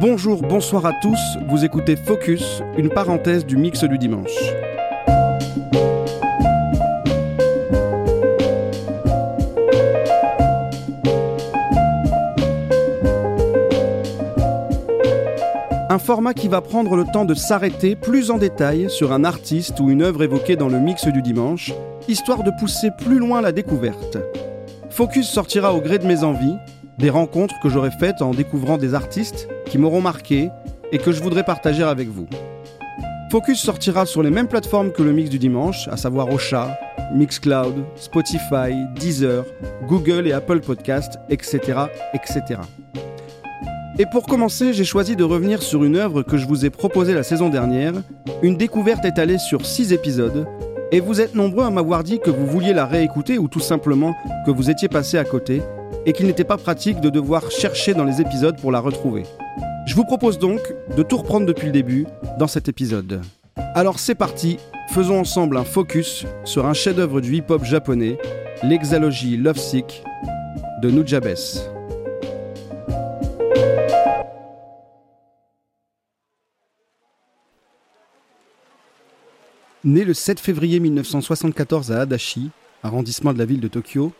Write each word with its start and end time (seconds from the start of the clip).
Bonjour, 0.00 0.40
bonsoir 0.40 0.86
à 0.86 0.92
tous, 0.94 1.38
vous 1.46 1.62
écoutez 1.62 1.94
Focus, 1.94 2.62
une 2.78 2.88
parenthèse 2.88 3.44
du 3.44 3.56
mix 3.58 3.84
du 3.84 3.98
dimanche. 3.98 4.30
Un 15.90 15.98
format 15.98 16.34
qui 16.34 16.48
va 16.48 16.60
prendre 16.60 16.96
le 16.96 17.04
temps 17.04 17.24
de 17.24 17.34
s'arrêter 17.34 17.94
plus 17.94 18.30
en 18.30 18.38
détail 18.38 18.88
sur 18.88 19.12
un 19.12 19.24
artiste 19.24 19.80
ou 19.80 19.90
une 19.90 20.02
œuvre 20.02 20.22
évoquée 20.22 20.56
dans 20.56 20.68
le 20.68 20.78
mix 20.78 21.08
du 21.08 21.20
dimanche, 21.20 21.72
histoire 22.08 22.42
de 22.42 22.52
pousser 22.58 22.90
plus 22.96 23.18
loin 23.18 23.40
la 23.40 23.52
découverte. 23.52 24.16
Focus 25.00 25.30
sortira 25.30 25.72
au 25.72 25.80
gré 25.80 25.98
de 25.98 26.06
mes 26.06 26.24
envies, 26.24 26.58
des 26.98 27.08
rencontres 27.08 27.58
que 27.62 27.70
j'aurai 27.70 27.90
faites 27.90 28.20
en 28.20 28.32
découvrant 28.32 28.76
des 28.76 28.92
artistes 28.92 29.48
qui 29.64 29.78
m'auront 29.78 30.02
marqué 30.02 30.50
et 30.92 30.98
que 30.98 31.10
je 31.10 31.22
voudrais 31.22 31.42
partager 31.42 31.82
avec 31.82 32.08
vous. 32.08 32.26
Focus 33.30 33.60
sortira 33.60 34.04
sur 34.04 34.22
les 34.22 34.28
mêmes 34.28 34.46
plateformes 34.46 34.92
que 34.92 35.02
le 35.02 35.12
mix 35.12 35.30
du 35.30 35.38
dimanche, 35.38 35.88
à 35.88 35.96
savoir 35.96 36.30
Ocha, 36.30 36.78
Mixcloud, 37.14 37.76
Spotify, 37.96 38.74
Deezer, 38.94 39.46
Google 39.88 40.26
et 40.26 40.32
Apple 40.32 40.60
Podcast, 40.60 41.18
etc., 41.30 41.60
etc. 42.12 42.60
Et 43.98 44.04
pour 44.04 44.26
commencer, 44.26 44.74
j'ai 44.74 44.84
choisi 44.84 45.16
de 45.16 45.24
revenir 45.24 45.62
sur 45.62 45.82
une 45.82 45.96
œuvre 45.96 46.22
que 46.22 46.36
je 46.36 46.46
vous 46.46 46.66
ai 46.66 46.70
proposée 46.70 47.14
la 47.14 47.22
saison 47.22 47.48
dernière, 47.48 47.94
une 48.42 48.58
découverte 48.58 49.06
étalée 49.06 49.38
sur 49.38 49.64
6 49.64 49.94
épisodes, 49.94 50.46
et 50.92 51.00
vous 51.00 51.20
êtes 51.20 51.34
nombreux 51.34 51.64
à 51.64 51.70
m'avoir 51.70 52.04
dit 52.04 52.18
que 52.18 52.30
vous 52.30 52.46
vouliez 52.46 52.72
la 52.72 52.86
réécouter 52.86 53.38
ou 53.38 53.48
tout 53.48 53.60
simplement 53.60 54.14
que 54.44 54.50
vous 54.50 54.70
étiez 54.70 54.88
passé 54.88 55.18
à 55.18 55.24
côté, 55.24 55.62
et 56.06 56.12
qu'il 56.12 56.26
n'était 56.26 56.44
pas 56.44 56.56
pratique 56.56 57.00
de 57.00 57.10
devoir 57.10 57.50
chercher 57.50 57.94
dans 57.94 58.04
les 58.04 58.20
épisodes 58.20 58.58
pour 58.60 58.72
la 58.72 58.80
retrouver. 58.80 59.24
Je 59.86 59.94
vous 59.94 60.04
propose 60.04 60.38
donc 60.38 60.60
de 60.96 61.02
tout 61.02 61.18
reprendre 61.18 61.46
depuis 61.46 61.66
le 61.66 61.72
début 61.72 62.06
dans 62.38 62.46
cet 62.46 62.68
épisode. 62.68 63.20
Alors 63.74 63.98
c'est 63.98 64.14
parti, 64.14 64.58
faisons 64.90 65.20
ensemble 65.20 65.56
un 65.56 65.64
focus 65.64 66.26
sur 66.44 66.66
un 66.66 66.74
chef-d'œuvre 66.74 67.20
du 67.20 67.36
hip-hop 67.36 67.64
japonais, 67.64 68.18
l'exalogie 68.62 69.36
Lovesick 69.36 70.02
de 70.82 70.90
Nujabes. 70.90 71.79
Né 79.82 80.04
le 80.04 80.12
7 80.12 80.40
février 80.40 80.78
1974 80.78 81.90
à 81.90 82.02
Adachi, 82.02 82.50
arrondissement 82.82 83.32
de 83.32 83.38
la 83.38 83.46
ville 83.46 83.60
de 83.60 83.68
Tokyo, 83.68 84.12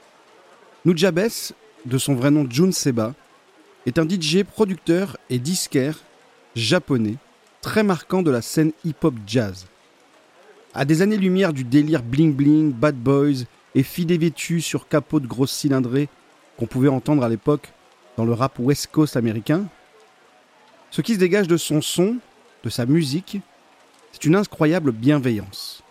Nujabes, 0.87 1.53
de 1.85 1.99
son 1.99 2.15
vrai 2.15 2.31
nom 2.31 2.47
Jun 2.49 2.73
Seba, 2.73 3.15
est 3.85 3.99
un 3.99 4.09
DJ 4.09 4.43
producteur 4.43 5.19
et 5.29 5.39
disquaire 5.39 5.99
japonais 6.57 7.17
très 7.61 7.83
marquant 7.83 8.23
de 8.23 8.31
la 8.31 8.41
scène 8.41 8.73
hip-hop 8.87 9.15
jazz. 9.27 9.67
À 10.73 10.87
des 10.87 11.03
années-lumière 11.03 11.53
du 11.53 11.65
délire 11.65 12.03
bling-bling, 12.03 12.73
bad 12.73 12.97
boys 12.97 13.45
et 13.75 13.83
filles 13.83 14.07
dévêtues 14.07 14.63
sur 14.63 14.89
capot 14.89 15.21
de 15.21 15.27
grosses 15.27 15.53
cylindrées 15.53 16.09
qu'on 16.57 16.67
pouvait 16.67 16.89
entendre 16.89 17.23
à 17.23 17.29
l'époque 17.29 17.75
dans 18.17 18.25
le 18.25 18.33
rap 18.33 18.59
West 18.59 18.89
Coast 18.91 19.15
américain, 19.15 19.67
ce 20.91 21.03
qui 21.03 21.13
se 21.13 21.19
dégage 21.19 21.49
de 21.49 21.59
son 21.59 21.83
son, 21.83 22.17
de 22.65 22.71
sa 22.71 22.87
musique, 22.87 23.41
c'est 24.13 24.25
une 24.25 24.37
incroyable 24.37 24.93
bienveillance. 24.93 25.83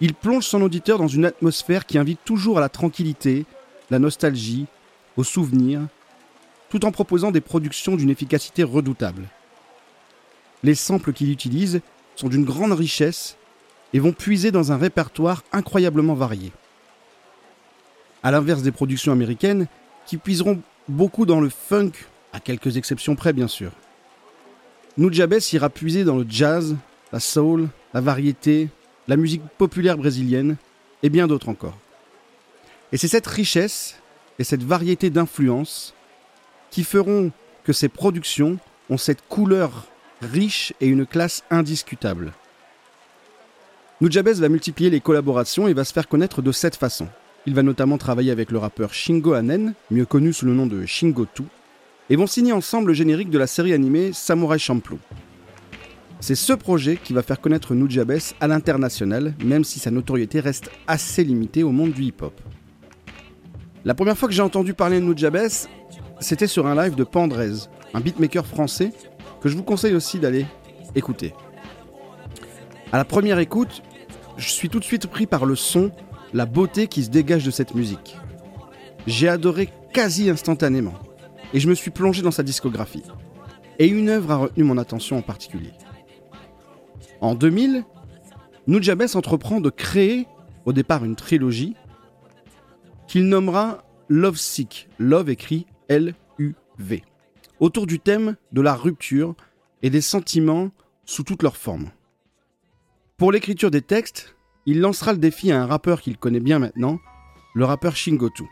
Il 0.00 0.14
plonge 0.14 0.46
son 0.46 0.62
auditeur 0.62 0.98
dans 0.98 1.08
une 1.08 1.24
atmosphère 1.24 1.86
qui 1.86 1.98
invite 1.98 2.20
toujours 2.24 2.58
à 2.58 2.60
la 2.60 2.68
tranquillité, 2.68 3.46
la 3.90 3.98
nostalgie, 3.98 4.66
au 5.16 5.24
souvenir, 5.24 5.80
tout 6.70 6.84
en 6.84 6.90
proposant 6.90 7.30
des 7.30 7.40
productions 7.40 7.96
d'une 7.96 8.10
efficacité 8.10 8.62
redoutable. 8.62 9.28
Les 10.62 10.74
samples 10.74 11.12
qu'il 11.12 11.30
utilise 11.30 11.80
sont 12.16 12.28
d'une 12.28 12.44
grande 12.44 12.72
richesse 12.72 13.36
et 13.92 13.98
vont 13.98 14.12
puiser 14.12 14.50
dans 14.50 14.72
un 14.72 14.76
répertoire 14.76 15.44
incroyablement 15.52 16.14
varié. 16.14 16.52
À 18.22 18.30
l'inverse 18.30 18.62
des 18.62 18.72
productions 18.72 19.12
américaines, 19.12 19.66
qui 20.06 20.16
puiseront 20.16 20.62
beaucoup 20.88 21.26
dans 21.26 21.40
le 21.40 21.48
funk, 21.48 21.92
à 22.32 22.40
quelques 22.40 22.76
exceptions 22.76 23.14
près 23.14 23.32
bien 23.32 23.48
sûr. 23.48 23.72
Nujabes 24.96 25.40
ira 25.52 25.68
puiser 25.70 26.04
dans 26.04 26.16
le 26.16 26.26
jazz, 26.28 26.76
la 27.12 27.20
soul, 27.20 27.68
la 27.94 28.00
variété, 28.00 28.68
la 29.08 29.16
musique 29.16 29.42
populaire 29.58 29.98
brésilienne 29.98 30.56
et 31.02 31.10
bien 31.10 31.26
d'autres 31.26 31.48
encore. 31.48 31.76
Et 32.92 32.96
c'est 32.96 33.08
cette 33.08 33.26
richesse 33.26 33.96
et 34.38 34.44
cette 34.44 34.62
variété 34.62 35.10
d'influences 35.10 35.94
qui 36.70 36.84
feront 36.84 37.32
que 37.64 37.72
ces 37.72 37.88
productions 37.88 38.58
ont 38.90 38.96
cette 38.96 39.26
couleur 39.28 39.86
riche 40.20 40.72
et 40.80 40.86
une 40.86 41.06
classe 41.06 41.44
indiscutable. 41.50 42.32
Nujabes 44.00 44.28
va 44.28 44.48
multiplier 44.48 44.90
les 44.90 45.00
collaborations 45.00 45.68
et 45.68 45.74
va 45.74 45.84
se 45.84 45.92
faire 45.92 46.08
connaître 46.08 46.42
de 46.42 46.52
cette 46.52 46.76
façon. 46.76 47.08
Il 47.46 47.54
va 47.54 47.62
notamment 47.62 47.98
travailler 47.98 48.30
avec 48.30 48.50
le 48.50 48.58
rappeur 48.58 48.94
Shingo 48.94 49.32
Anen, 49.32 49.74
mieux 49.90 50.06
connu 50.06 50.32
sous 50.32 50.46
le 50.46 50.54
nom 50.54 50.66
de 50.66 50.86
Shingo 50.86 51.26
2, 51.36 51.44
et 52.10 52.16
vont 52.16 52.26
signer 52.26 52.52
ensemble 52.52 52.88
le 52.88 52.94
générique 52.94 53.30
de 53.30 53.38
la 53.38 53.46
série 53.46 53.72
animée 53.72 54.12
Samurai 54.12 54.58
Champloo. 54.58 54.98
C'est 56.22 56.36
ce 56.36 56.52
projet 56.52 56.98
qui 57.02 57.12
va 57.12 57.24
faire 57.24 57.40
connaître 57.40 57.74
Nujabes 57.74 58.20
à 58.38 58.46
l'international, 58.46 59.34
même 59.44 59.64
si 59.64 59.80
sa 59.80 59.90
notoriété 59.90 60.38
reste 60.38 60.70
assez 60.86 61.24
limitée 61.24 61.64
au 61.64 61.72
monde 61.72 61.90
du 61.90 62.04
hip-hop. 62.04 62.40
La 63.84 63.92
première 63.92 64.16
fois 64.16 64.28
que 64.28 64.34
j'ai 64.34 64.40
entendu 64.40 64.72
parler 64.72 65.00
de 65.00 65.04
Nujabes, 65.04 65.48
c'était 66.20 66.46
sur 66.46 66.68
un 66.68 66.80
live 66.80 66.94
de 66.94 67.02
Pandrez, 67.02 67.66
un 67.92 67.98
beatmaker 67.98 68.46
français 68.46 68.92
que 69.40 69.48
je 69.48 69.56
vous 69.56 69.64
conseille 69.64 69.96
aussi 69.96 70.20
d'aller 70.20 70.46
écouter. 70.94 71.34
À 72.92 72.98
la 72.98 73.04
première 73.04 73.40
écoute, 73.40 73.82
je 74.36 74.48
suis 74.48 74.68
tout 74.68 74.78
de 74.78 74.84
suite 74.84 75.08
pris 75.08 75.26
par 75.26 75.44
le 75.44 75.56
son, 75.56 75.90
la 76.32 76.46
beauté 76.46 76.86
qui 76.86 77.02
se 77.02 77.10
dégage 77.10 77.44
de 77.44 77.50
cette 77.50 77.74
musique. 77.74 78.16
J'ai 79.08 79.28
adoré 79.28 79.70
quasi 79.92 80.30
instantanément 80.30 80.94
et 81.52 81.58
je 81.58 81.68
me 81.68 81.74
suis 81.74 81.90
plongé 81.90 82.22
dans 82.22 82.30
sa 82.30 82.44
discographie. 82.44 83.02
Et 83.80 83.88
une 83.88 84.08
œuvre 84.08 84.30
a 84.30 84.36
retenu 84.36 84.62
mon 84.62 84.78
attention 84.78 85.18
en 85.18 85.22
particulier. 85.22 85.72
En 87.22 87.36
2000, 87.36 87.84
Nujabes 88.66 89.14
entreprend 89.14 89.60
de 89.60 89.70
créer 89.70 90.26
au 90.64 90.72
départ 90.72 91.04
une 91.04 91.14
trilogie 91.14 91.76
qu'il 93.06 93.28
nommera 93.28 93.84
Love 94.08 94.36
Sick, 94.36 94.88
Love 94.98 95.30
écrit 95.30 95.66
L-U-V, 95.88 97.04
autour 97.60 97.86
du 97.86 98.00
thème 98.00 98.34
de 98.50 98.60
la 98.60 98.74
rupture 98.74 99.36
et 99.82 99.90
des 99.90 100.00
sentiments 100.00 100.72
sous 101.04 101.22
toutes 101.22 101.44
leurs 101.44 101.56
formes. 101.56 101.90
Pour 103.18 103.30
l'écriture 103.30 103.70
des 103.70 103.82
textes, 103.82 104.34
il 104.66 104.80
lancera 104.80 105.12
le 105.12 105.18
défi 105.18 105.52
à 105.52 105.62
un 105.62 105.66
rappeur 105.66 106.02
qu'il 106.02 106.18
connaît 106.18 106.40
bien 106.40 106.58
maintenant, 106.58 106.98
le 107.54 107.64
rappeur 107.64 107.94
Shingotu. 107.94 108.48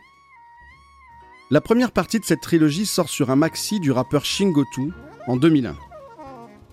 La 1.49 1.59
première 1.59 1.91
partie 1.91 2.21
de 2.21 2.25
cette 2.25 2.39
trilogie 2.39 2.85
sort 2.85 3.09
sur 3.09 3.31
un 3.31 3.35
maxi 3.35 3.81
du 3.81 3.91
rappeur 3.91 4.23
Shingotu 4.23 4.93
en 5.27 5.35
2001. 5.35 5.75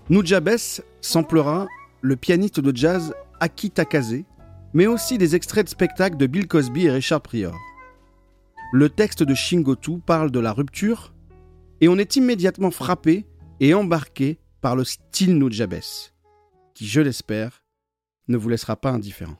Nujabes 0.09 0.81
samplera 1.01 1.67
le 2.01 2.15
pianiste 2.15 2.59
de 2.59 2.75
jazz 2.75 3.13
Aki 3.39 3.71
Takase, 3.71 4.23
mais 4.73 4.87
aussi 4.87 5.17
des 5.17 5.35
extraits 5.35 5.65
de 5.65 5.69
spectacles 5.69 6.17
de 6.17 6.27
Bill 6.27 6.47
Cosby 6.47 6.85
et 6.85 6.91
Richard 6.91 7.21
Pryor. 7.21 7.55
Le 8.71 8.89
texte 8.89 9.23
de 9.23 9.33
Shingotu 9.33 9.99
parle 9.99 10.31
de 10.31 10.39
la 10.39 10.53
rupture, 10.53 11.13
et 11.81 11.87
on 11.87 11.97
est 11.97 12.15
immédiatement 12.15 12.71
frappé 12.71 13.25
et 13.59 13.73
embarqué 13.73 14.39
par 14.61 14.75
le 14.75 14.83
style 14.83 15.37
Nujabes, 15.37 15.81
qui, 16.75 16.87
je 16.87 17.01
l'espère, 17.01 17.63
ne 18.27 18.37
vous 18.37 18.49
laissera 18.49 18.75
pas 18.75 18.91
indifférent. 18.91 19.37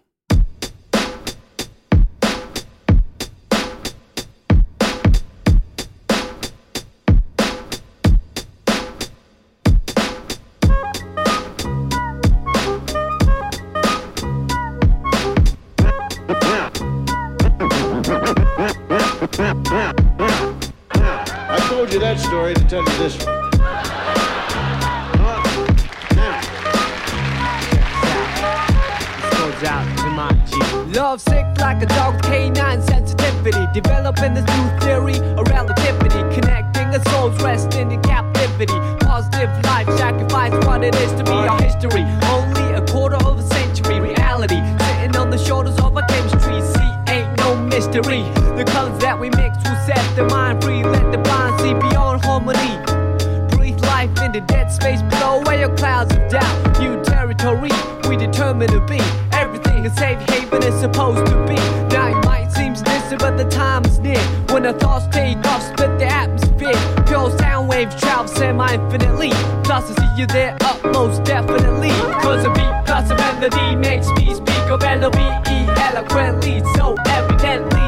Love 30.93 31.21
sick 31.21 31.45
like 31.59 31.81
a 31.81 31.85
dog, 31.87 32.21
canine 32.23 32.81
sensitivity. 32.81 33.67
Developing 33.73 34.33
this 34.33 34.45
new 34.45 34.79
theory 34.79 35.17
of 35.37 35.47
relativity. 35.49 36.19
Connecting 36.33 36.87
a 36.89 37.03
soul's 37.09 37.41
resting 37.43 37.91
in 37.91 38.01
captivity. 38.01 38.73
Positive 39.01 39.49
life 39.65 39.87
sacrifice 39.97 40.53
what 40.65 40.83
it 40.83 40.95
is 40.95 41.11
to 41.13 41.23
be 41.23 41.31
our 41.31 41.61
history. 41.61 42.03
Only 42.31 42.73
a 42.75 42.85
quarter 42.87 43.17
of 43.17 43.39
a 43.39 43.43
century 43.43 43.99
reality. 43.99 44.61
Sitting 44.79 45.15
on 45.17 45.29
the 45.29 45.37
shoulders 45.37 45.77
of 45.79 45.97
our 45.97 46.05
chemistry. 46.07 46.61
See, 46.61 47.13
ain't 47.13 47.37
no 47.37 47.55
mystery. 47.55 48.23
The 48.55 48.65
colors 48.65 48.99
that 48.99 49.19
we 49.19 49.29
mix 49.31 49.57
will 49.57 49.79
set 49.85 50.15
the 50.15 50.25
mind 50.25 50.63
free. 50.63 50.88
The 54.39 54.45
dead 54.53 54.71
space 54.71 55.01
below 55.01 55.41
where 55.45 55.59
your 55.59 55.75
clouds 55.75 56.15
of 56.15 56.29
doubt. 56.29 56.79
New 56.79 57.01
territory 57.03 57.71
we 58.07 58.15
determine 58.15 58.69
to 58.69 58.79
be. 58.81 58.99
Everything 59.31 59.85
a 59.85 59.89
safe 59.95 60.19
haven 60.29 60.63
is 60.63 60.79
supposed 60.79 61.25
to 61.25 61.35
be. 61.45 61.55
It 61.55 62.25
might 62.25 62.49
seem 62.51 62.73
distant, 62.73 63.19
but 63.19 63.37
the 63.37 63.45
time 63.45 63.85
is 63.85 63.99
near. 63.99 64.21
When 64.51 64.63
the 64.63 64.73
thoughts 64.73 65.07
take 65.11 65.37
off, 65.45 65.63
split 65.63 65.99
the 65.99 66.05
atmosphere. 66.05 66.79
Pure 67.05 67.37
sound 67.37 67.69
waves 67.69 67.95
travel 67.99 68.27
semi 68.27 68.73
infinitely. 68.73 69.31
Plus, 69.63 69.91
I 69.91 69.93
see 70.01 70.21
you 70.21 70.27
there 70.27 70.55
up 70.61 70.83
most 70.85 71.23
definitely. 71.23 71.91
Cause 72.23 72.45
a 72.45 72.49
beat 72.49 72.75
plus 72.85 73.09
a 73.09 73.15
melody 73.15 73.75
makes 73.75 74.07
me 74.11 74.33
speak 74.33 74.65
of 74.69 74.83
L-O-V-E 74.83 75.57
eloquently, 75.89 76.63
so 76.75 76.95
evidently. 77.07 77.78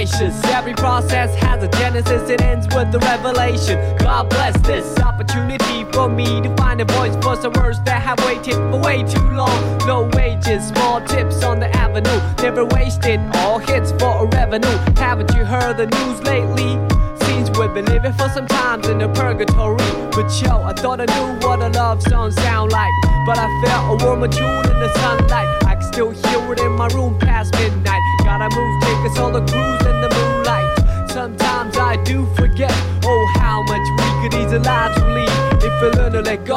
Every 0.00 0.72
process 0.72 1.34
has 1.34 1.62
a 1.62 1.68
genesis, 1.68 2.30
it 2.30 2.40
ends 2.40 2.66
with 2.74 2.94
a 2.94 2.98
revelation. 3.00 3.76
God 3.98 4.30
bless 4.30 4.58
this 4.62 4.98
opportunity 4.98 5.84
for 5.92 6.08
me 6.08 6.40
to 6.40 6.56
find 6.56 6.80
a 6.80 6.86
voice 6.86 7.14
for 7.22 7.36
some 7.36 7.52
words 7.52 7.78
that 7.82 8.00
have 8.00 8.18
waited 8.24 8.54
for 8.54 8.80
way 8.80 9.02
too 9.02 9.30
long. 9.32 9.78
No 9.86 10.08
wages, 10.14 10.68
small 10.68 11.02
tips 11.02 11.42
on 11.42 11.60
the 11.60 11.68
avenue, 11.76 12.18
never 12.42 12.64
wasted, 12.64 13.20
all 13.34 13.58
hits 13.58 13.92
for 13.92 14.24
a 14.24 14.26
revenue. 14.26 14.78
Haven't 14.96 15.34
you 15.34 15.44
heard 15.44 15.76
the 15.76 15.86
news 15.86 16.22
lately? 16.22 16.78
We've 17.60 17.74
been 17.74 17.84
living 17.84 18.14
for 18.14 18.28
some 18.30 18.46
times 18.46 18.88
in 18.88 19.02
a 19.02 19.08
purgatory. 19.12 19.84
But 20.12 20.32
yo, 20.40 20.62
I 20.62 20.72
thought 20.72 20.98
I 20.98 21.04
knew 21.04 21.46
what 21.46 21.60
a 21.60 21.68
love 21.68 22.02
song 22.02 22.30
sound 22.30 22.72
like. 22.72 22.90
But 23.26 23.36
I 23.36 23.46
felt 23.62 24.00
a 24.00 24.04
warmer 24.06 24.28
tune 24.28 24.64
in 24.64 24.80
the 24.80 24.90
sunlight. 24.98 25.64
I 25.66 25.74
can 25.74 25.82
still 25.82 26.10
hear 26.10 26.52
it 26.54 26.60
in 26.60 26.72
my 26.72 26.86
room 26.88 27.18
past 27.18 27.52
midnight. 27.56 27.99
Gotta 28.40 28.56
move, 28.56 28.80
take 28.80 29.10
us 29.10 29.18
all 29.18 29.36
a 29.36 29.40
cruise 29.40 29.84
in 29.84 30.00
the 30.00 30.08
moonlight. 30.16 31.10
Sometimes 31.10 31.76
I 31.76 32.02
do 32.04 32.24
forget, 32.34 32.72
oh, 33.04 33.32
how 33.36 33.60
much 33.64 33.84
we 34.00 34.22
could 34.22 34.32
ease 34.40 34.52
alive 34.52 34.94
to 34.94 35.04
leave 35.12 35.62
if 35.62 35.82
we 35.82 35.88
learn 36.00 36.12
to 36.12 36.22
let 36.22 36.46
go. 36.46 36.56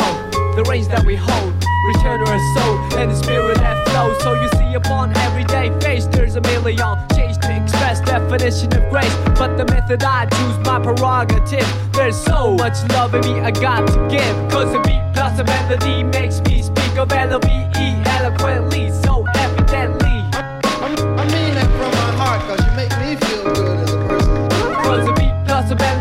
The 0.56 0.64
reins 0.70 0.88
that 0.88 1.06
we 1.06 1.18
hold, 1.18 1.54
return 1.88 2.24
to 2.24 2.32
our 2.32 2.40
soul 2.56 2.98
and 2.98 3.12
the 3.12 3.16
spirit 3.16 3.58
that 3.58 3.86
flows. 3.90 4.18
So 4.24 4.34
you 4.34 4.48
see, 4.56 4.74
upon 4.76 5.12
everyday 5.28 5.78
face, 5.82 6.06
there's 6.06 6.38
a 6.38 6.42
million 6.42 6.80
change 7.18 7.38
to 7.40 7.52
express 7.52 8.00
definition 8.00 8.74
of 8.78 8.90
grace. 8.90 9.14
But 9.38 9.58
the 9.58 9.66
method 9.66 10.06
I 10.06 10.28
choose, 10.28 10.58
my 10.66 10.80
prerogative. 10.80 11.68
There's 11.92 12.16
so 12.16 12.56
much 12.56 12.78
love 12.92 13.14
in 13.14 13.22
me 13.28 13.42
I 13.42 13.52
got 13.52 13.86
to 13.88 14.08
give. 14.08 14.36
Cause 14.50 14.74
a 14.74 14.80
beat 14.84 15.04
plus 15.14 15.38
a 15.38 15.44
melody 15.44 16.04
makes 16.04 16.40
me 16.44 16.62
speak 16.62 16.96
of 16.96 17.12
L-O-V-E 17.12 18.04
eloquently, 18.08 18.83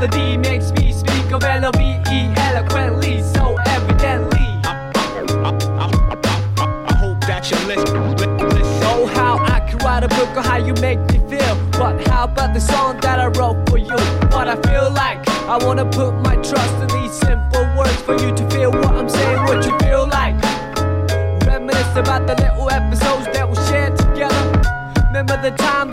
melody 0.03 0.37
makes 0.37 0.73
me 0.73 0.93
speak 0.93 1.31
of 1.33 1.45
L-O-V-E 1.45 2.35
eloquently, 2.37 3.23
so 3.23 3.57
evidently. 3.67 4.49
I 6.89 6.95
hope 6.99 7.21
that 7.27 7.49
you 7.49 7.57
listen. 7.69 7.97
Oh, 8.83 9.07
how 9.15 9.39
I 9.39 9.61
could 9.61 9.83
write 9.83 10.03
a 10.03 10.09
book 10.09 10.37
on 10.37 10.45
how 10.45 10.57
you 10.57 10.75
make 10.75 10.99
me 11.13 11.19
feel. 11.31 11.57
But 11.73 12.07
how 12.09 12.25
about 12.25 12.53
the 12.53 12.61
song 12.61 12.99
that 13.03 13.21
I 13.21 13.27
wrote 13.39 13.69
for 13.69 13.79
you? 13.79 13.97
What 14.35 14.49
I 14.49 14.57
feel 14.69 14.91
like, 14.91 15.29
I 15.49 15.57
wanna 15.65 15.85
put 15.85 16.13
my 16.15 16.35
trust 16.37 16.75
in 16.83 16.89
these 17.01 17.13
simple 17.13 17.65
words 17.77 18.01
for 18.03 18.15
you 18.15 18.35
to 18.35 18.51
feel 18.51 18.73
what 18.73 18.95
I'm 18.95 19.09
saying, 19.09 19.43
what 19.45 19.65
you 19.65 19.79
feel 19.87 20.09
like. 20.09 20.35
Reminisce 21.47 21.97
about 21.97 22.27
the 22.27 22.35
little 22.43 22.69
episodes 22.71 23.27
that 23.35 23.49
we 23.49 23.57
shared 23.71 23.97
together. 23.97 24.63
Remember 25.07 25.41
the 25.41 25.53
time 25.57 25.92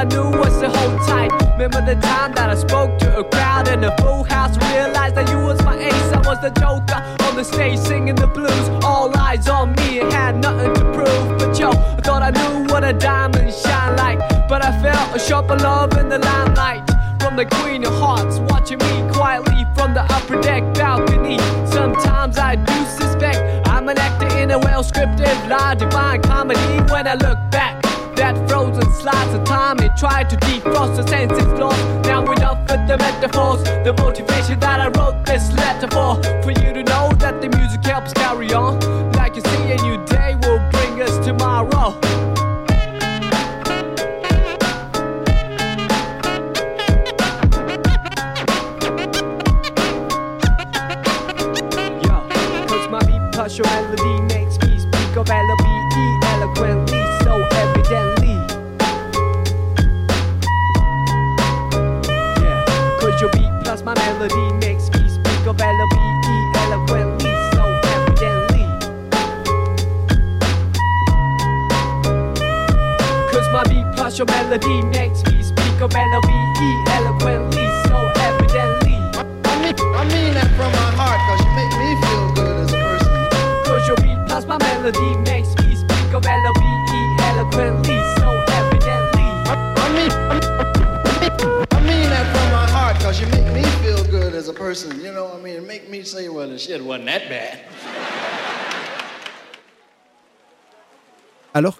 I 0.00 0.04
knew 0.04 0.30
was 0.30 0.58
to 0.60 0.70
hold 0.70 0.98
tight. 1.06 1.30
Remember 1.52 1.84
the 1.84 1.94
time 2.00 2.32
that 2.32 2.48
I 2.48 2.54
spoke 2.54 2.98
to 3.00 3.18
a 3.18 3.24
crowd 3.24 3.68
in 3.68 3.84
a 3.84 3.94
full 3.98 4.24
house, 4.24 4.56
realized 4.72 5.14
that 5.16 5.28
you 5.28 5.36
was 5.36 5.62
my 5.62 5.76
ace, 5.76 6.12
I 6.14 6.22
was 6.26 6.40
the 6.40 6.48
joker 6.58 7.04
on 7.26 7.36
the 7.36 7.44
stage 7.44 7.78
singing 7.78 8.14
the 8.14 8.26
blues. 8.26 8.66
All 8.82 9.14
eyes 9.18 9.46
on 9.46 9.74
me 9.74 10.00
and 10.00 10.10
had 10.10 10.40
nothing 10.40 10.72
to 10.72 10.84
prove. 10.94 11.38
But 11.38 11.58
yo, 11.58 11.68
I 11.72 12.00
thought 12.00 12.22
I 12.22 12.30
knew 12.30 12.72
what 12.72 12.82
a 12.82 12.94
diamond 12.94 13.52
shine 13.52 13.94
like, 13.96 14.20
but 14.48 14.64
I 14.64 14.72
felt 14.80 15.14
a 15.14 15.18
sharper 15.18 15.56
love 15.56 15.92
in 15.98 16.08
the 16.08 16.18
limelight. 16.18 16.80
From 17.20 17.36
the 17.36 17.44
Queen 17.44 17.84
of 17.84 17.92
Hearts, 18.00 18.38
watching 18.48 18.78
me 18.78 19.12
quietly 19.12 19.66
from 19.74 19.92
the 19.92 20.04
upper 20.14 20.40
deck 20.40 20.62
balcony. 20.72 21.36
Sometimes 21.66 22.38
I 22.38 22.56
do 22.56 22.78
suspect 22.86 23.68
I'm 23.68 23.86
an 23.90 23.98
actor 23.98 24.34
in 24.38 24.50
a 24.50 24.58
well 24.58 24.82
scripted, 24.82 25.36
lie, 25.50 25.74
divine 25.74 26.22
comedy. 26.22 26.80
When 26.90 27.06
I 27.06 27.16
look 27.16 27.38
back, 27.50 27.69
tried 29.96 30.30
to 30.30 30.36
defrost 30.36 30.96
the 30.96 31.06
senses 31.08 31.46
lost. 31.58 31.80
Now 32.06 32.22
enough 32.32 32.60
with 32.68 32.86
the 32.86 32.96
metaphors, 32.98 33.62
the 33.84 33.94
motivation 33.98 34.58
that 34.60 34.80
I 34.80 34.88
wrote 34.88 35.24
this 35.26 35.52
letter 35.52 35.88
for. 35.88 36.22
For 36.42 36.52
you 36.62 36.72
to 36.72 36.82
know 36.82 37.10
that 37.18 37.40
the 37.40 37.48
music 37.56 37.84
helps 37.84 38.12
carry 38.12 38.52
on. 38.52 38.69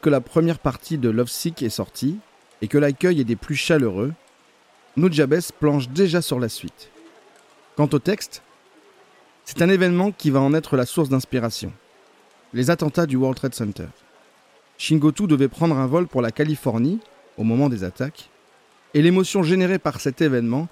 Que 0.03 0.09
la 0.09 0.23
première 0.23 0.59
partie 0.59 0.97
de 0.97 1.11
Love 1.11 1.29
Sick 1.29 1.63
est 1.63 1.69
sortie 1.69 2.19
et 2.63 2.69
que 2.69 2.79
l'accueil 2.79 3.21
est 3.21 3.25
des 3.25 3.37
plus 3.37 3.57
chaleureux, 3.57 4.15
Nujabes 4.97 5.53
planche 5.59 5.91
déjà 5.91 6.23
sur 6.23 6.41
la 6.41 6.49
suite. 6.49 6.91
Quant 7.77 7.89
au 7.93 7.99
texte, 7.99 8.43
c'est 9.45 9.61
un 9.61 9.69
événement 9.69 10.11
qui 10.11 10.31
va 10.31 10.41
en 10.41 10.55
être 10.55 10.77
la 10.77 10.87
source 10.87 11.11
d'inspiration. 11.11 11.73
Les 12.55 12.71
attentats 12.71 13.07
du 13.07 13.17
World 13.17 13.37
Trade 13.37 13.55
Center. 13.55 13.87
Shingotu 14.79 15.27
devait 15.27 15.49
prendre 15.49 15.77
un 15.77 15.87
vol 15.87 16.07
pour 16.07 16.23
la 16.23 16.31
Californie 16.31 17.01
au 17.37 17.45
moment 17.45 17.69
des 17.69 17.85
attaques, 17.85 18.31
et 18.95 19.03
l'émotion 19.03 19.43
générée 19.43 19.79
par 19.79 20.01
cet 20.01 20.23
événement 20.23 20.69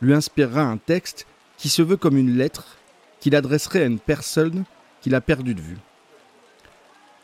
lui 0.00 0.14
inspirera 0.14 0.62
un 0.62 0.78
texte 0.78 1.26
qui 1.58 1.68
se 1.68 1.82
veut 1.82 1.98
comme 1.98 2.16
une 2.16 2.36
lettre 2.36 2.78
qu'il 3.20 3.36
adresserait 3.36 3.82
à 3.82 3.86
une 3.86 4.00
personne 4.00 4.64
qu'il 5.02 5.14
a 5.14 5.20
perdue 5.20 5.54
de 5.54 5.60
vue. 5.60 5.76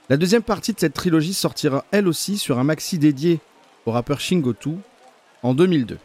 La 0.09 0.17
deuxième 0.17 0.43
partie 0.43 0.73
de 0.73 0.79
cette 0.79 0.95
trilogie 0.95 1.35
sortira 1.35 1.85
elle 1.91 2.07
aussi 2.07 2.39
sur 2.39 2.61
un 2.61 2.65
maxi 2.65 2.97
dédié 2.97 3.41
au 3.87 3.91
rappeur 3.91 4.21
Shingotu 4.21 4.77
en 5.43 5.53
2002. 5.53 5.99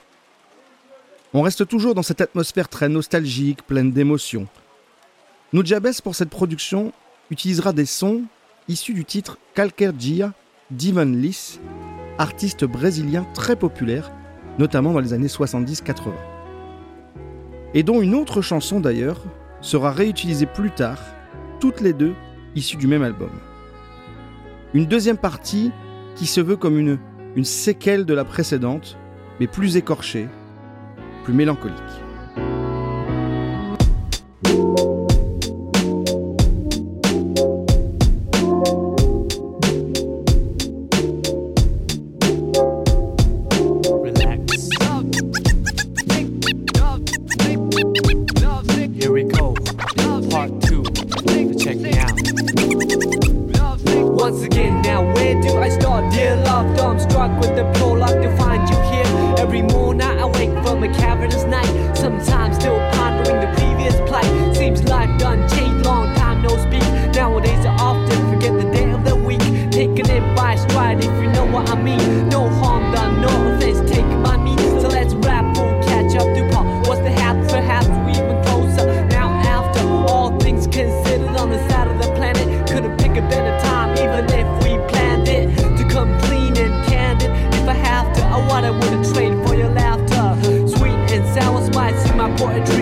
On 1.36 1.44
reste 1.44 1.68
toujours 1.68 1.94
dans 1.94 2.02
cette 2.02 2.20
atmosphère 2.20 2.68
très 2.68 2.90
nostalgique, 2.90 3.62
pleine 3.62 3.92
d'émotions. 3.92 4.48
Nujabes 5.54 6.02
pour 6.04 6.16
cette 6.16 6.32
production 6.32 6.94
utilisera 7.30 7.74
des 7.74 7.86
sons 7.86 8.24
issus 8.68 8.96
du 8.96 9.06
titre 9.06 9.38
Calquer 9.54 9.92
Dia 9.94 10.34
d'Ivan 10.72 11.06
Lis, 11.06 11.60
artiste 12.18 12.66
brésilien 12.66 13.28
très 13.36 13.56
populaire, 13.56 14.12
notamment 14.58 14.94
dans 14.94 15.00
les 15.00 15.14
années 15.14 15.28
70-80. 15.28 16.12
Et 17.76 17.84
dont 17.84 18.02
une 18.02 18.16
autre 18.16 18.42
chanson 18.42 18.80
d'ailleurs 18.80 19.22
sera 19.62 19.92
réutilisée 19.92 20.48
plus 20.48 20.72
tard, 20.72 21.00
toutes 21.60 21.82
les 21.82 21.94
deux 21.94 22.16
issues 22.56 22.78
du 22.78 22.88
même 22.88 23.04
album. 23.04 23.30
Une 24.74 24.86
deuxième 24.86 25.18
partie 25.18 25.72
qui 26.16 26.26
se 26.26 26.40
veut 26.40 26.56
comme 26.56 26.78
une, 26.78 26.98
séquelle 27.44 28.06
de 28.06 28.14
la 28.14 28.24
précédente, 28.24 28.98
mais 29.40 29.48
plus 29.48 29.76
écorchée, 29.76 30.28
plus 31.26 31.34
mélancolique. 31.34 31.76
poetry. 92.42 92.81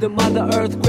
the 0.00 0.10
mother 0.10 0.46
earth 0.52 0.85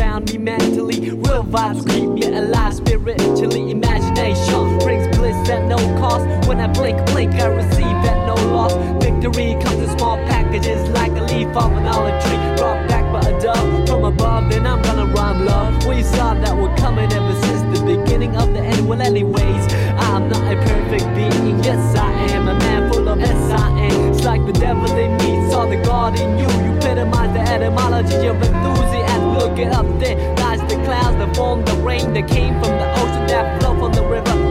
the 31.68 31.76
rain 31.84 32.14
that 32.14 32.28
came 32.28 32.54
from 32.62 32.72
the 32.78 32.92
ocean 33.02 33.28
that 33.28 33.60
flowed 33.60 33.80
from 33.80 33.94
the 33.94 34.04
river 34.04 34.47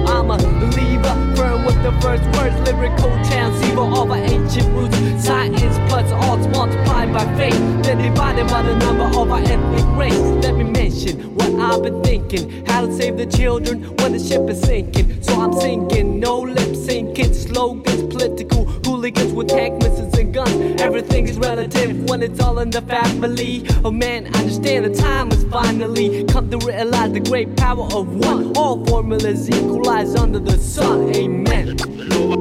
the 1.87 2.01
first 2.01 2.25
words, 2.37 2.57
lyrical 2.69 3.11
chants, 3.31 3.63
of 3.71 4.11
our 4.11 4.17
ancient 4.17 4.67
roots. 4.75 4.97
Science 5.25 5.79
plus 5.89 6.11
arts 6.11 6.47
multiplied 6.49 7.13
by 7.13 7.25
faith, 7.37 7.61
then 7.85 7.99
divided 7.99 8.49
by 8.49 8.63
the 8.63 8.75
number 8.77 9.05
of 9.05 9.31
our 9.31 9.39
ethnic 9.39 9.87
race. 9.97 10.19
Let 10.43 10.57
me 10.57 10.65
mention 10.65 11.37
what 11.37 11.51
I've 11.55 11.85
been 11.85 12.03
thinking, 12.03 12.67
how 12.67 12.87
to 12.87 12.93
save 12.93 13.17
the 13.17 13.27
children 13.27 13.85
when 13.99 14.13
the 14.13 14.19
ship 14.19 14.51
is 14.51 14.61
sinking. 14.63 15.23
So 15.23 15.41
I'm 15.41 15.53
sinking, 15.53 16.19
no 16.19 16.41
lip 16.41 16.71
syncing, 16.71 17.33
slogans, 17.33 18.13
political 18.13 18.65
hooligans 18.85 19.33
with 19.33 19.49
tank 19.49 19.81
missiles 19.81 20.19
and 20.19 20.35
guns. 20.35 20.81
Everything 20.81 21.29
is 21.29 21.39
relative 21.39 22.09
when 22.09 22.21
it's 22.21 22.41
all 22.41 22.59
in 22.59 22.71
the 22.71 22.83
family. 22.83 23.65
Oh 23.85 23.93
man, 23.93 24.27
I 24.35 24.39
understand 24.41 24.87
the 24.87 24.95
time 24.95 25.31
has 25.31 25.45
finally 25.45 26.25
come 26.25 26.51
to 26.51 26.59
realize 26.59 27.13
the 27.13 27.21
great 27.21 27.57
power 27.57 27.85
of 27.95 28.09
one. 28.17 28.57
All 28.57 28.85
formulas 28.87 29.49
equalize 29.49 30.17
under 30.17 30.41
the 30.41 30.59
sun. 30.59 31.15
Amen. 31.15 31.76
Nova, 31.77 32.37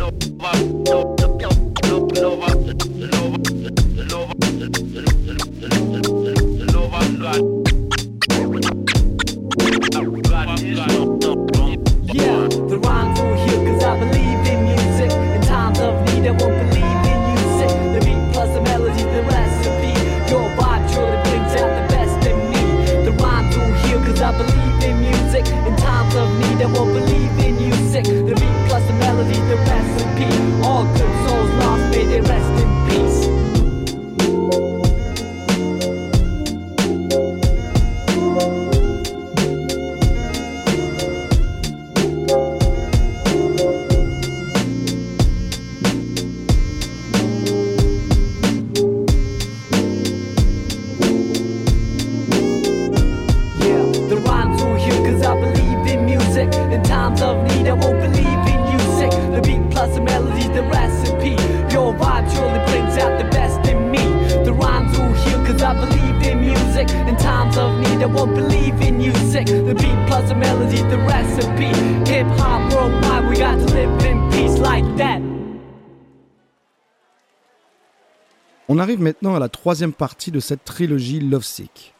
On 78.68 78.78
arrive 78.78 79.00
maintenant 79.00 79.34
à 79.34 79.38
la 79.38 79.48
troisième 79.48 79.92
partie 79.92 80.30
de 80.30 80.40
cette 80.40 80.64
trilogie 80.64 81.20
Love 81.20 81.44
Sick. 81.44 81.94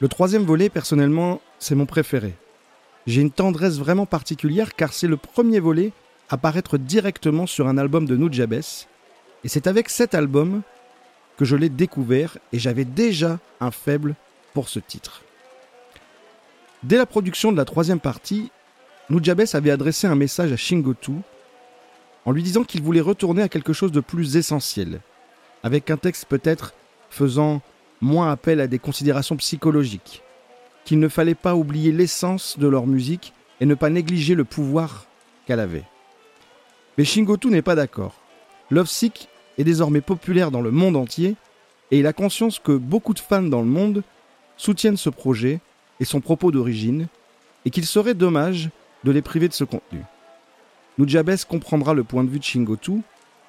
Le 0.00 0.08
troisième 0.08 0.44
volet, 0.44 0.68
personnellement, 0.68 1.40
c'est 1.58 1.74
mon 1.74 1.86
préféré. 1.86 2.34
J'ai 3.06 3.20
une 3.20 3.30
tendresse 3.30 3.78
vraiment 3.78 4.06
particulière 4.06 4.74
car 4.74 4.92
c'est 4.92 5.06
le 5.06 5.16
premier 5.16 5.60
volet 5.60 5.92
à 6.28 6.36
paraître 6.36 6.78
directement 6.78 7.46
sur 7.46 7.68
un 7.68 7.78
album 7.78 8.06
de 8.06 8.16
Nujabes. 8.16 8.54
Et 9.44 9.48
c'est 9.48 9.66
avec 9.66 9.88
cet 9.88 10.14
album 10.14 10.62
que 11.36 11.44
je 11.44 11.54
l'ai 11.54 11.68
découvert 11.68 12.38
et 12.52 12.58
j'avais 12.58 12.84
déjà 12.84 13.38
un 13.60 13.70
faible 13.70 14.16
ce 14.64 14.78
titre. 14.78 15.22
Dès 16.82 16.96
la 16.96 17.06
production 17.06 17.52
de 17.52 17.56
la 17.56 17.64
troisième 17.64 18.00
partie, 18.00 18.50
Nujabes 19.10 19.44
avait 19.54 19.70
adressé 19.70 20.06
un 20.06 20.14
message 20.14 20.52
à 20.52 20.56
Shingotu 20.56 21.12
en 22.24 22.32
lui 22.32 22.42
disant 22.42 22.64
qu'il 22.64 22.82
voulait 22.82 23.00
retourner 23.00 23.42
à 23.42 23.48
quelque 23.48 23.72
chose 23.72 23.92
de 23.92 24.00
plus 24.00 24.36
essentiel, 24.36 25.00
avec 25.62 25.90
un 25.90 25.96
texte 25.96 26.26
peut-être 26.26 26.74
faisant 27.08 27.62
moins 28.00 28.30
appel 28.30 28.60
à 28.60 28.66
des 28.66 28.78
considérations 28.78 29.36
psychologiques, 29.36 30.22
qu'il 30.84 30.98
ne 30.98 31.08
fallait 31.08 31.34
pas 31.34 31.54
oublier 31.54 31.92
l'essence 31.92 32.58
de 32.58 32.66
leur 32.66 32.86
musique 32.86 33.32
et 33.60 33.66
ne 33.66 33.74
pas 33.74 33.90
négliger 33.90 34.34
le 34.34 34.44
pouvoir 34.44 35.06
qu'elle 35.46 35.60
avait. 35.60 35.84
Mais 36.98 37.04
Shingotu 37.04 37.48
n'est 37.48 37.62
pas 37.62 37.74
d'accord. 37.74 38.14
Love 38.70 38.88
Sick 38.88 39.28
est 39.58 39.64
désormais 39.64 40.00
populaire 40.00 40.50
dans 40.50 40.60
le 40.62 40.70
monde 40.70 40.96
entier 40.96 41.36
et 41.90 41.98
il 42.00 42.06
a 42.06 42.12
conscience 42.12 42.58
que 42.58 42.72
beaucoup 42.72 43.14
de 43.14 43.20
fans 43.20 43.42
dans 43.42 43.60
le 43.60 43.68
monde 43.68 44.02
soutiennent 44.56 44.96
ce 44.96 45.10
projet 45.10 45.60
et 46.00 46.04
son 46.04 46.20
propos 46.20 46.50
d'origine 46.50 47.08
et 47.64 47.70
qu'il 47.70 47.86
serait 47.86 48.14
dommage 48.14 48.70
de 49.04 49.10
les 49.10 49.22
priver 49.22 49.48
de 49.48 49.52
ce 49.52 49.64
contenu. 49.64 50.02
Nujabes 50.98 51.44
comprendra 51.48 51.94
le 51.94 52.04
point 52.04 52.24
de 52.24 52.30
vue 52.30 52.38
de 52.38 52.44
Shingotu 52.44 53.02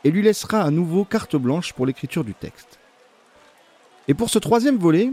et 0.03 0.11
lui 0.11 0.21
laissera 0.21 0.61
à 0.61 0.71
nouveau 0.71 1.05
carte 1.05 1.35
blanche 1.35 1.73
pour 1.73 1.85
l'écriture 1.85 2.23
du 2.23 2.33
texte. 2.33 2.79
Et 4.07 4.13
pour 4.13 4.29
ce 4.29 4.39
troisième 4.39 4.77
volet, 4.77 5.11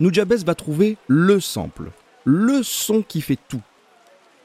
Nujabes 0.00 0.44
va 0.44 0.54
trouver 0.54 0.96
le 1.06 1.40
sample, 1.40 1.90
le 2.24 2.62
son 2.62 3.02
qui 3.02 3.20
fait 3.20 3.38
tout. 3.48 3.62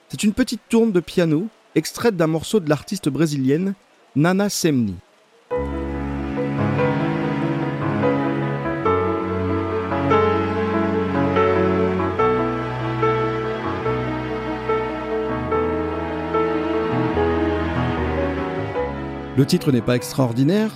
C'est 0.10 0.24
une 0.24 0.34
petite 0.34 0.62
tourne 0.70 0.92
de 0.92 1.00
piano 1.00 1.48
extraite 1.76 2.18
d'un 2.18 2.28
morceau 2.28 2.60
de 2.60 2.70
l'artiste 2.70 3.10
brésilienne 3.10 3.74
Nana 4.16 4.50
Semni. 4.50 4.96
Le 19.42 19.48
titre 19.48 19.72
n'est 19.72 19.82
pas 19.82 19.96
extraordinaire, 19.96 20.72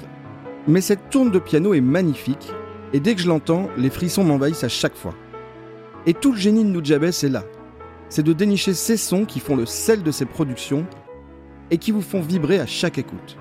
mais 0.68 0.82
cette 0.82 1.12
tourne 1.12 1.30
de 1.30 1.38
piano 1.38 1.76
est 1.76 1.82
magnifique, 1.82 2.52
et 2.94 3.00
dès 3.00 3.14
que 3.14 3.22
je 3.22 3.28
l'entends, 3.28 3.70
les 3.78 3.92
frissons 3.92 4.24
m'envahissent 4.24 4.64
à 4.64 4.70
chaque 4.70 4.96
fois. 4.96 5.14
Et 6.08 6.16
tout 6.16 6.32
le 6.32 6.40
génie 6.40 6.64
de 6.64 6.70
Nujabes 6.70 7.04
est 7.04 7.30
là. 7.30 7.44
C'est 8.10 8.24
de 8.24 8.34
dénicher 8.34 8.74
ces 8.74 8.98
sons 8.98 9.26
qui 9.26 9.40
font 9.40 9.56
le 9.56 9.68
sel 9.68 10.02
de 10.02 10.10
ses 10.10 10.26
productions 10.26 10.84
et 11.70 11.78
qui 11.78 11.92
vous 11.92 12.02
font 12.02 12.22
vibrer 12.22 12.60
à 12.60 12.66
chaque 12.66 12.98
écoute. 12.98 13.38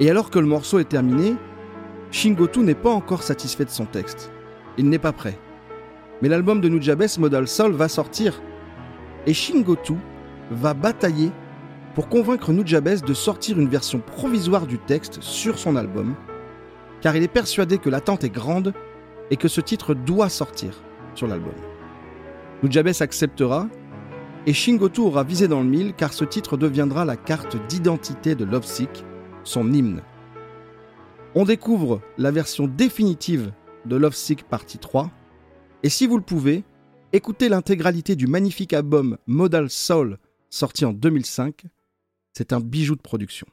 Et 0.00 0.10
alors 0.10 0.30
que 0.30 0.40
le 0.40 0.46
morceau 0.46 0.80
est 0.80 0.88
terminé, 0.88 1.36
Shingotu 2.10 2.62
n'est 2.64 2.74
pas 2.74 2.90
encore 2.90 3.22
satisfait 3.22 3.64
de 3.64 3.70
son 3.70 3.84
texte. 3.84 4.32
Il 4.76 4.88
n'est 4.88 4.98
pas 4.98 5.12
prêt. 5.12 5.38
Mais 6.20 6.28
l'album 6.28 6.60
de 6.60 6.68
Nujabes 6.68 7.06
Modal 7.20 7.46
Soul 7.46 7.74
va 7.74 7.86
sortir. 7.86 8.42
Et 9.28 9.34
Shingotu 9.34 9.94
va 10.50 10.74
batailler 10.74 11.30
pour 11.94 12.08
convaincre 12.08 12.52
Nujabes 12.52 13.04
de 13.04 13.14
sortir 13.14 13.58
une 13.58 13.68
version 13.68 14.00
provisoire 14.00 14.66
du 14.66 14.78
texte 14.78 15.20
sur 15.20 15.58
son 15.58 15.76
album, 15.76 16.14
car 17.00 17.16
il 17.16 17.22
est 17.22 17.28
persuadé 17.28 17.78
que 17.78 17.90
l'attente 17.90 18.24
est 18.24 18.30
grande 18.30 18.72
et 19.30 19.36
que 19.36 19.48
ce 19.48 19.60
titre 19.60 19.94
doit 19.94 20.28
sortir 20.28 20.82
sur 21.14 21.26
l'album. 21.26 21.54
Nujabes 22.62 22.92
acceptera 23.00 23.68
et 24.46 24.52
Shingotu 24.52 25.00
aura 25.00 25.24
visé 25.24 25.48
dans 25.48 25.60
le 25.60 25.68
mille 25.68 25.94
car 25.94 26.12
ce 26.12 26.24
titre 26.24 26.56
deviendra 26.56 27.04
la 27.04 27.16
carte 27.16 27.56
d'identité 27.68 28.34
de 28.34 28.44
Lovesick, 28.44 29.04
son 29.44 29.72
hymne. 29.72 30.02
On 31.34 31.44
découvre 31.44 32.00
la 32.18 32.30
version 32.30 32.66
définitive 32.66 33.52
de 33.86 33.96
Lovesick 33.96 34.44
partie 34.44 34.78
3 34.78 35.10
et 35.82 35.88
si 35.88 36.06
vous 36.06 36.16
le 36.16 36.22
pouvez, 36.22 36.64
écoutez 37.12 37.48
l'intégralité 37.48 38.16
du 38.16 38.26
magnifique 38.26 38.72
album 38.72 39.16
Modal 39.26 39.70
Soul 39.70 40.18
sorti 40.50 40.84
en 40.84 40.92
2005 40.92 41.66
c'est 42.32 42.52
un 42.52 42.60
bijou 42.60 42.96
de 42.96 43.00
production. 43.00 43.46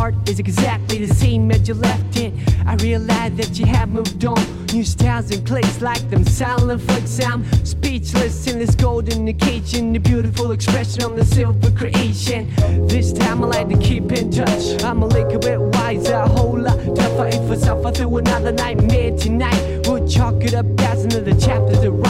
Heart 0.00 0.14
is 0.30 0.38
exactly 0.38 1.04
the 1.04 1.14
same 1.14 1.50
as 1.50 1.68
you 1.68 1.74
left 1.74 2.16
it. 2.16 2.32
I 2.64 2.74
realize 2.76 3.34
that 3.40 3.58
you 3.58 3.66
have 3.66 3.90
moved 3.90 4.24
on. 4.24 4.42
New 4.72 4.82
styles 4.82 5.30
and 5.30 5.46
clicks 5.46 5.82
like 5.82 6.02
them 6.08 6.24
silent 6.24 6.80
flicks. 6.80 7.22
I'm 7.22 7.44
speechless 7.66 8.46
in 8.46 8.58
this 8.58 8.74
golden 8.74 9.28
occasion. 9.28 9.92
The 9.92 9.98
beautiful 9.98 10.52
expression 10.52 11.02
on 11.02 11.16
the 11.16 11.24
silver 11.26 11.70
creation. 11.72 12.40
This 12.88 13.12
time 13.12 13.44
I 13.44 13.46
like 13.58 13.68
to 13.68 13.78
keep 13.78 14.10
in 14.12 14.30
touch. 14.30 14.82
I'm 14.82 15.02
a 15.02 15.06
little 15.06 15.38
bit 15.38 15.60
wiser, 15.60 16.14
a 16.14 16.28
whole 16.28 16.58
lot 16.58 16.78
tougher. 16.96 17.26
If 17.26 17.50
I 17.50 17.56
suffer 17.56 17.90
through 17.92 18.16
another 18.16 18.52
nightmare 18.52 19.14
tonight, 19.18 19.86
we'll 19.86 20.08
chalk 20.08 20.42
it 20.48 20.54
up 20.54 20.66
as 20.92 21.04
another 21.04 21.34
chapter 21.38 21.76
to 21.82 21.90
write. 21.90 22.09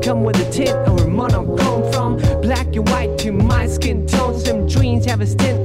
Come 0.00 0.24
with 0.24 0.36
a 0.36 0.50
tint 0.50 0.76
or 0.88 0.96
a 1.04 1.08
monochrome 1.08 1.92
from 1.92 2.16
black 2.40 2.66
and 2.74 2.88
white 2.88 3.18
to 3.18 3.32
my 3.32 3.66
skin 3.66 4.06
tone. 4.06 4.38
Some 4.38 4.66
dreams 4.66 5.04
have 5.04 5.20
a 5.20 5.26
stint 5.26 5.59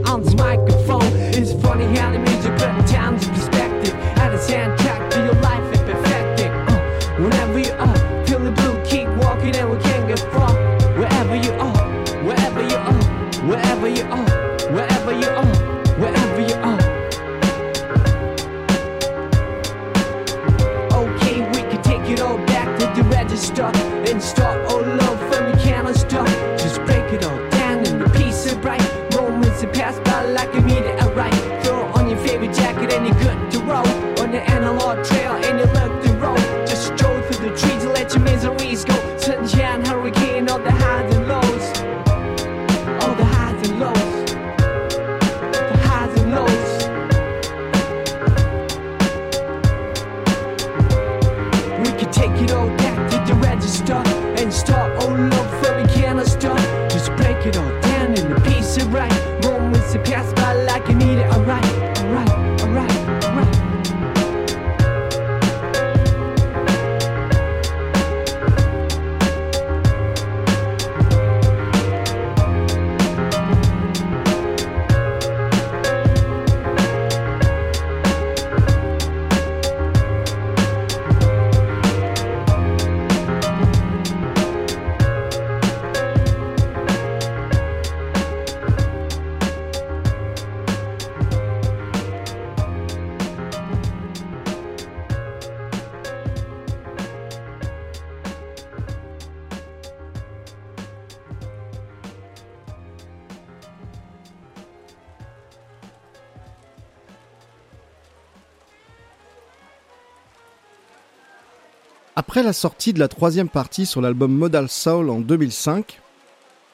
Après 112.35 112.43
la 112.43 112.51
sortie 112.51 112.91
de 112.91 112.99
la 112.99 113.07
troisième 113.07 113.47
partie 113.47 113.85
sur 113.85 114.01
l'album 114.01 114.29
Modal 114.29 114.67
Soul 114.67 115.09
en 115.09 115.21
2005, 115.21 116.01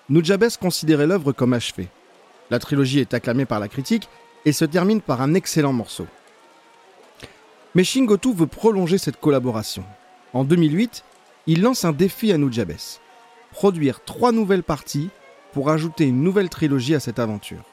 Nujabes 0.10 0.58
considérait 0.60 1.06
l'œuvre 1.06 1.34
comme 1.34 1.54
achevée. 1.54 1.88
La 2.50 2.58
trilogie 2.58 2.97
est 2.97 3.13
acclamée 3.13 3.45
par 3.45 3.60
la 3.60 3.67
critique 3.67 4.10
et 4.43 4.54
se 4.54 4.65
termine 4.65 5.02
par 5.02 5.21
un 5.21 5.36
excellent 5.36 5.71
morceau. 5.71 6.08
Mais 7.76 7.84
Shingotu 7.84 8.34
veut 8.34 8.47
prolonger 8.47 8.97
cette 8.97 9.19
collaboration. 9.19 9.84
En 10.34 10.45
2008, 10.45 11.04
il 11.45 11.62
lance 11.62 11.86
un 11.86 11.91
défi 11.91 12.32
à 12.32 12.39
Nujabes 12.39 12.74
produire 13.52 14.04
trois 14.04 14.32
nouvelles 14.32 14.63
parties 14.63 15.10
pour 15.54 15.69
ajouter 15.69 16.06
une 16.06 16.24
nouvelle 16.24 16.50
trilogie 16.50 16.95
à 16.95 17.00
cette 17.00 17.19
aventure. 17.19 17.63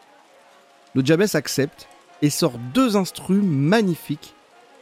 Nujabes 0.94 1.24
accepte 1.33 1.88
et 2.20 2.29
sort 2.29 2.59
deux 2.74 2.98
instrus 2.98 3.42
magnifiques 3.42 4.35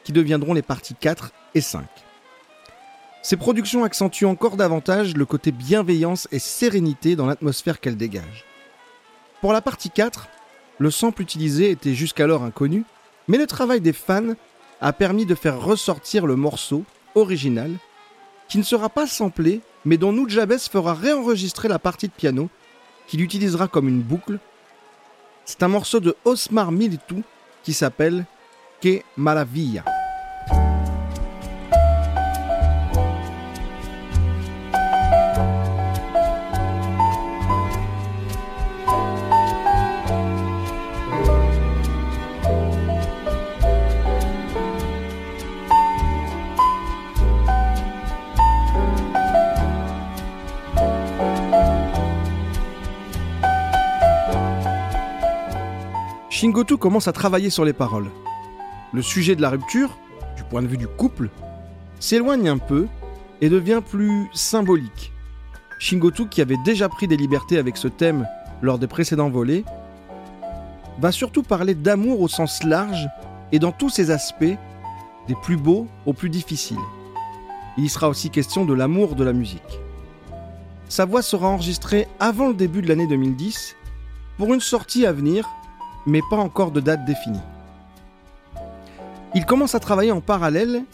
qui 0.02 0.10
deviendront 0.10 0.54
les 0.54 0.62
parties 0.62 0.96
4 0.98 1.30
et 1.54 1.60
5. 1.60 1.86
Ces 3.26 3.36
productions 3.36 3.82
accentuent 3.82 4.24
encore 4.24 4.56
davantage 4.56 5.16
le 5.16 5.26
côté 5.26 5.50
bienveillance 5.50 6.28
et 6.30 6.38
sérénité 6.38 7.16
dans 7.16 7.26
l'atmosphère 7.26 7.80
qu'elles 7.80 7.96
dégagent. 7.96 8.44
Pour 9.40 9.52
la 9.52 9.60
partie 9.60 9.90
4, 9.90 10.28
le 10.78 10.92
sample 10.92 11.22
utilisé 11.22 11.72
était 11.72 11.92
jusqu'alors 11.92 12.44
inconnu, 12.44 12.84
mais 13.26 13.36
le 13.36 13.48
travail 13.48 13.80
des 13.80 13.92
fans 13.92 14.34
a 14.80 14.92
permis 14.92 15.26
de 15.26 15.34
faire 15.34 15.60
ressortir 15.60 16.24
le 16.24 16.36
morceau 16.36 16.84
original, 17.16 17.72
qui 18.48 18.58
ne 18.58 18.62
sera 18.62 18.88
pas 18.88 19.08
samplé, 19.08 19.60
mais 19.84 19.96
dont 19.96 20.12
Nujabes 20.12 20.58
fera 20.58 20.94
réenregistrer 20.94 21.66
la 21.66 21.80
partie 21.80 22.06
de 22.06 22.12
piano, 22.12 22.48
qu'il 23.08 23.22
utilisera 23.22 23.66
comme 23.66 23.88
une 23.88 24.02
boucle. 24.02 24.38
C'est 25.44 25.64
un 25.64 25.68
morceau 25.68 25.98
de 25.98 26.14
Osmar 26.24 26.70
Militou 26.70 27.24
qui 27.64 27.72
s'appelle 27.72 28.24
Que 28.80 29.00
Maravilla. 29.16 29.82
Shingotu 56.56 56.78
commence 56.78 57.06
à 57.06 57.12
travailler 57.12 57.50
sur 57.50 57.66
les 57.66 57.74
paroles. 57.74 58.10
Le 58.94 59.02
sujet 59.02 59.36
de 59.36 59.42
la 59.42 59.50
rupture, 59.50 59.98
du 60.38 60.42
point 60.44 60.62
de 60.62 60.66
vue 60.66 60.78
du 60.78 60.88
couple, 60.88 61.28
s'éloigne 62.00 62.48
un 62.48 62.56
peu 62.56 62.86
et 63.42 63.50
devient 63.50 63.82
plus 63.86 64.26
symbolique. 64.32 65.12
Shingotu, 65.78 66.28
qui 66.28 66.40
avait 66.40 66.56
déjà 66.64 66.88
pris 66.88 67.08
des 67.08 67.18
libertés 67.18 67.58
avec 67.58 67.76
ce 67.76 67.88
thème 67.88 68.26
lors 68.62 68.78
des 68.78 68.86
précédents 68.86 69.28
volets, 69.28 69.64
va 70.98 71.12
surtout 71.12 71.42
parler 71.42 71.74
d'amour 71.74 72.22
au 72.22 72.28
sens 72.28 72.62
large 72.62 73.06
et 73.52 73.58
dans 73.58 73.72
tous 73.72 73.90
ses 73.90 74.10
aspects, 74.10 74.56
des 75.28 75.36
plus 75.42 75.58
beaux 75.58 75.86
aux 76.06 76.14
plus 76.14 76.30
difficiles. 76.30 76.78
Il 77.76 77.84
y 77.84 77.90
sera 77.90 78.08
aussi 78.08 78.30
question 78.30 78.64
de 78.64 78.72
l'amour 78.72 79.14
de 79.14 79.24
la 79.24 79.34
musique. 79.34 79.78
Sa 80.88 81.04
voix 81.04 81.20
sera 81.20 81.48
enregistrée 81.48 82.08
avant 82.18 82.48
le 82.48 82.54
début 82.54 82.80
de 82.80 82.88
l'année 82.88 83.06
2010 83.06 83.76
pour 84.38 84.54
une 84.54 84.60
sortie 84.60 85.04
à 85.04 85.12
venir, 85.12 85.46
mais 86.06 86.22
pas 86.30 86.36
encore 86.36 86.70
de 86.70 86.80
date 86.80 87.04
définie. 87.04 87.40
Il 89.34 89.44
commence 89.44 89.74
à 89.74 89.80
travailler 89.80 90.12
en 90.12 90.20
parallèle 90.20 90.84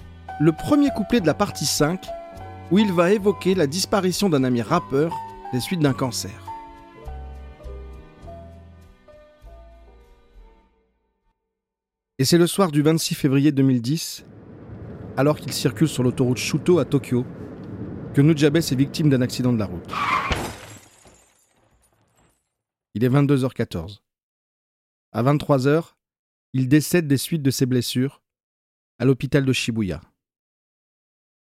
le 0.41 0.53
premier 0.53 0.91
couplet 0.91 1.21
de 1.21 1.27
la 1.27 1.35
partie 1.35 1.67
5, 1.67 2.05
où 2.71 2.79
il 2.79 2.93
va 2.93 3.13
évoquer 3.13 3.55
la 3.55 3.67
disparition 3.67 4.29
d'un 4.29 4.45
ami 4.45 4.63
rappeur 4.63 5.15
des 5.53 5.61
suites 5.61 5.81
d'un 5.81 5.93
cancer. 5.93 6.33
Et 12.19 12.25
c'est 12.25 12.39
le 12.39 12.47
soir 12.47 12.71
du 12.71 12.83
26 12.83 13.15
février 13.15 13.53
2010, 13.53 14.25
alors 15.17 15.39
qu'il 15.39 15.53
circule 15.53 15.89
sur 15.89 16.03
l'autoroute 16.03 16.39
Shuto 16.39 16.79
à 16.79 16.85
Tokyo, 16.85 17.27
que 18.15 18.21
Nujabes 18.21 18.57
est 18.57 18.75
victime 18.75 19.09
d'un 19.09 19.23
accident 19.23 19.53
de 19.53 19.59
la 19.59 19.67
route. 19.67 19.93
Il 22.95 23.05
est 23.05 23.09
22h14. 23.09 24.01
À 25.15 25.23
23h, 25.23 25.93
il 26.55 26.69
décède 26.69 27.07
des 27.07 27.19
suites 27.19 27.43
de 27.43 27.51
ses 27.51 27.67
blessures 27.67 28.23
à 28.99 29.05
l'hôpital 29.05 29.45
de 29.45 29.53
Shibuya. 29.53 30.01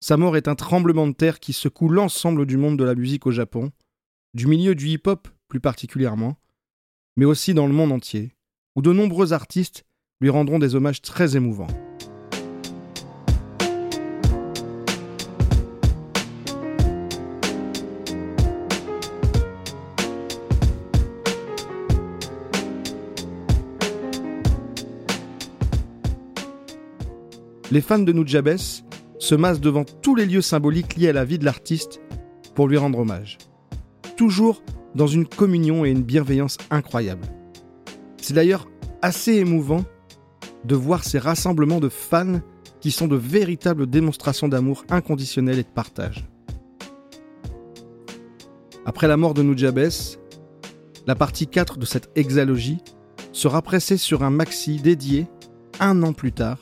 Sa 0.01 0.17
mort 0.17 0.35
est 0.35 0.49
un 0.49 0.55
tremblement 0.55 1.07
de 1.07 1.13
terre 1.13 1.39
qui 1.39 1.53
secoue 1.53 1.87
l'ensemble 1.87 2.45
du 2.45 2.57
monde 2.57 2.77
de 2.77 2.83
la 2.83 2.93
musique 2.93 3.25
au 3.25 3.31
Japon, 3.31 3.71
du 4.33 4.47
milieu 4.47 4.75
du 4.75 4.89
hip-hop 4.89 5.29
plus 5.47 5.61
particulièrement, 5.61 6.37
mais 7.15 7.23
aussi 7.23 7.53
dans 7.53 7.67
le 7.67 7.73
monde 7.73 7.93
entier, 7.93 8.35
où 8.75 8.81
de 8.81 8.91
nombreux 8.91 9.31
artistes 9.31 9.85
lui 10.19 10.29
rendront 10.29 10.59
des 10.59 10.75
hommages 10.75 11.01
très 11.01 11.37
émouvants. 11.37 11.67
Les 27.73 27.81
fans 27.81 27.97
de 27.97 28.13
Nujabes 28.13 28.59
se 29.17 29.33
massent 29.33 29.59
devant 29.59 29.83
tous 29.83 30.13
les 30.13 30.27
lieux 30.27 30.43
symboliques 30.43 30.95
liés 30.95 31.09
à 31.09 31.13
la 31.13 31.25
vie 31.25 31.39
de 31.39 31.45
l'artiste 31.45 32.01
pour 32.53 32.67
lui 32.67 32.77
rendre 32.77 32.99
hommage. 32.99 33.39
Toujours 34.15 34.61
dans 34.93 35.07
une 35.07 35.25
communion 35.25 35.83
et 35.83 35.89
une 35.89 36.03
bienveillance 36.03 36.59
incroyables. 36.69 37.25
C'est 38.21 38.35
d'ailleurs 38.35 38.69
assez 39.01 39.33
émouvant 39.37 39.85
de 40.65 40.75
voir 40.75 41.03
ces 41.03 41.17
rassemblements 41.17 41.79
de 41.79 41.89
fans 41.89 42.41
qui 42.79 42.91
sont 42.91 43.07
de 43.07 43.15
véritables 43.15 43.87
démonstrations 43.87 44.47
d'amour 44.47 44.85
inconditionnel 44.91 45.57
et 45.57 45.63
de 45.63 45.67
partage. 45.67 46.27
Après 48.85 49.07
la 49.07 49.17
mort 49.17 49.33
de 49.33 49.41
Nujabes, 49.41 49.89
la 51.07 51.15
partie 51.15 51.47
4 51.47 51.79
de 51.79 51.87
cette 51.87 52.11
hexalogie 52.15 52.83
sera 53.31 53.63
pressée 53.63 53.97
sur 53.97 54.21
un 54.21 54.29
maxi 54.29 54.77
dédié 54.77 55.25
un 55.79 56.03
an 56.03 56.13
plus 56.13 56.33
tard, 56.33 56.59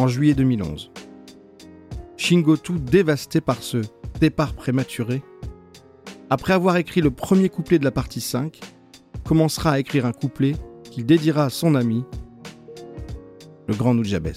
en 0.00 0.08
juillet 0.08 0.32
2011. 0.32 0.90
Shingotu, 2.16 2.78
dévasté 2.78 3.42
par 3.42 3.62
ce 3.62 3.82
départ 4.18 4.54
prématuré, 4.54 5.22
après 6.30 6.54
avoir 6.54 6.78
écrit 6.78 7.02
le 7.02 7.10
premier 7.10 7.50
couplet 7.50 7.78
de 7.78 7.84
la 7.84 7.90
partie 7.90 8.22
5, 8.22 8.60
commencera 9.24 9.72
à 9.72 9.78
écrire 9.78 10.06
un 10.06 10.12
couplet 10.12 10.54
qu'il 10.84 11.04
dédiera 11.04 11.44
à 11.44 11.50
son 11.50 11.74
ami, 11.74 12.04
le 13.68 13.74
grand 13.74 13.94
Nujabes. 13.94 14.32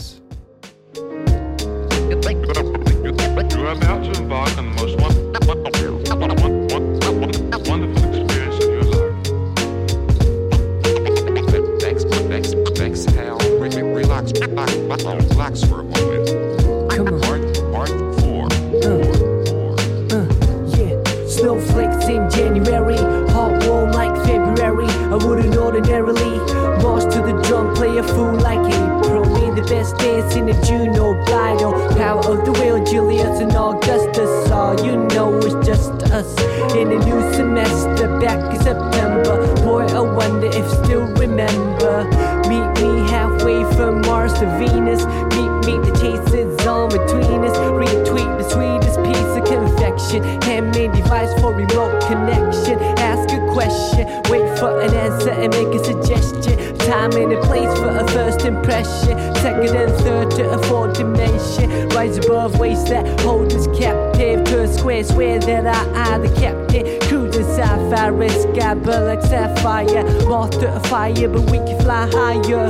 In 30.36 30.46
the 30.46 30.54
June 30.66 30.98
or 30.98 31.14
bridal. 31.26 31.74
Power 31.96 32.24
of 32.26 32.46
the 32.46 32.52
wheel, 32.54 32.84
Julius 32.84 33.40
and 33.40 33.56
Augustus. 33.56 34.50
All 34.50 34.76
you 34.86 34.98
know 35.14 35.38
is 35.38 35.54
just 35.66 35.92
us 36.12 36.32
in 36.76 36.92
a 36.92 37.00
new 37.00 37.22
semester 37.34 38.08
back 38.20 38.40
in 38.54 38.62
September. 38.62 39.36
Boy, 39.64 39.86
I 39.86 40.00
wonder 40.00 40.48
if 40.48 40.68
still 40.84 41.08
remember. 41.16 42.06
Meet 42.48 42.70
me 42.82 43.10
halfway 43.10 43.64
from 43.76 44.02
Mars 44.02 44.34
to 44.40 44.46
Venus. 44.58 45.06
Meet 45.36 45.54
me, 45.68 45.74
the 45.86 45.94
chase 46.02 46.34
is 46.34 46.66
on 46.66 46.90
between 46.90 47.44
us. 47.44 47.58
Retweet 47.58 48.32
the 48.38 48.48
sweetest 48.50 48.98
piece 49.04 49.34
of 49.38 49.44
confection. 49.46 50.24
Handmade 50.44 50.94
device 50.94 51.34
for 51.42 51.54
remote 51.54 52.02
connection. 52.08 52.80
Ask 53.00 53.30
a 53.34 53.40
question, 53.54 54.08
wait 54.30 54.58
for 54.58 54.82
an 54.82 54.94
answer 54.94 55.32
and 55.32 55.52
make 55.54 55.68
a 55.68 55.84
suggestion. 55.84 56.73
Time 56.84 57.14
and 57.14 57.32
a 57.32 57.42
place 57.44 57.80
for 57.80 57.88
a 57.88 58.06
first 58.10 58.44
impression. 58.44 59.18
Second 59.36 59.74
and 59.74 59.92
third 60.04 60.32
to 60.32 60.52
a 60.52 60.62
fourth 60.64 60.98
dimension. 60.98 61.88
Rise 61.90 62.18
above 62.18 62.60
ways 62.60 62.84
that 62.90 63.22
hold 63.22 63.54
us 63.54 63.68
captive 63.68 64.44
to 64.44 64.64
a 64.64 64.68
square. 64.68 65.02
Swear 65.06 65.40
that 65.40 65.66
I, 65.66 66.16
I 66.16 66.18
the 66.18 66.28
captain. 66.36 67.00
Cruising 67.08 67.46
sapphire, 67.56 68.30
sky, 68.30 68.74
but 68.74 69.04
like 69.04 69.22
sapphire. 69.22 70.04
Moth 70.28 70.60
to 70.60 70.76
a 70.76 70.80
fire, 70.82 71.30
but 71.30 71.50
we 71.50 71.60
can 71.60 71.80
fly 71.80 72.06
higher. 72.12 72.68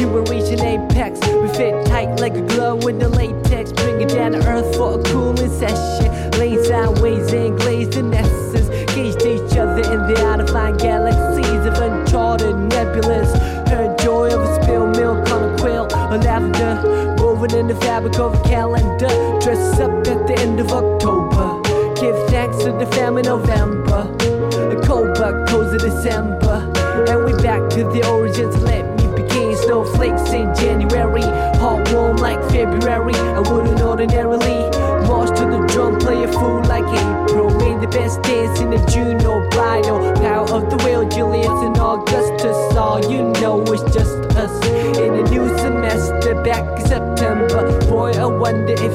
You 0.00 0.08
will 0.08 0.24
reach 0.24 0.50
an 0.50 0.60
apex. 0.60 1.20
We 1.28 1.46
fit 1.54 1.86
tight 1.86 2.18
like 2.18 2.34
a 2.34 2.42
glove 2.42 2.82
with 2.82 2.98
the 2.98 3.08
latex. 3.08 3.70
Bring 3.70 4.00
it 4.00 4.08
down 4.08 4.32
to 4.32 4.44
earth 4.48 4.76
for 4.76 4.98
a 4.98 5.02
cooling 5.04 5.48
session. 5.48 6.32
Lane 6.40 6.64
sideways 6.64 7.32
and 7.32 7.56
glazed 7.56 7.94
in 7.96 8.12
essence. 8.12 8.68
Gauged 8.94 9.22
each 9.22 9.56
other 9.56 9.82
in 9.92 10.12
the 10.12 10.26
out 10.26 10.40
of 10.40 10.50
line 10.50 10.76
galaxies 10.76 11.27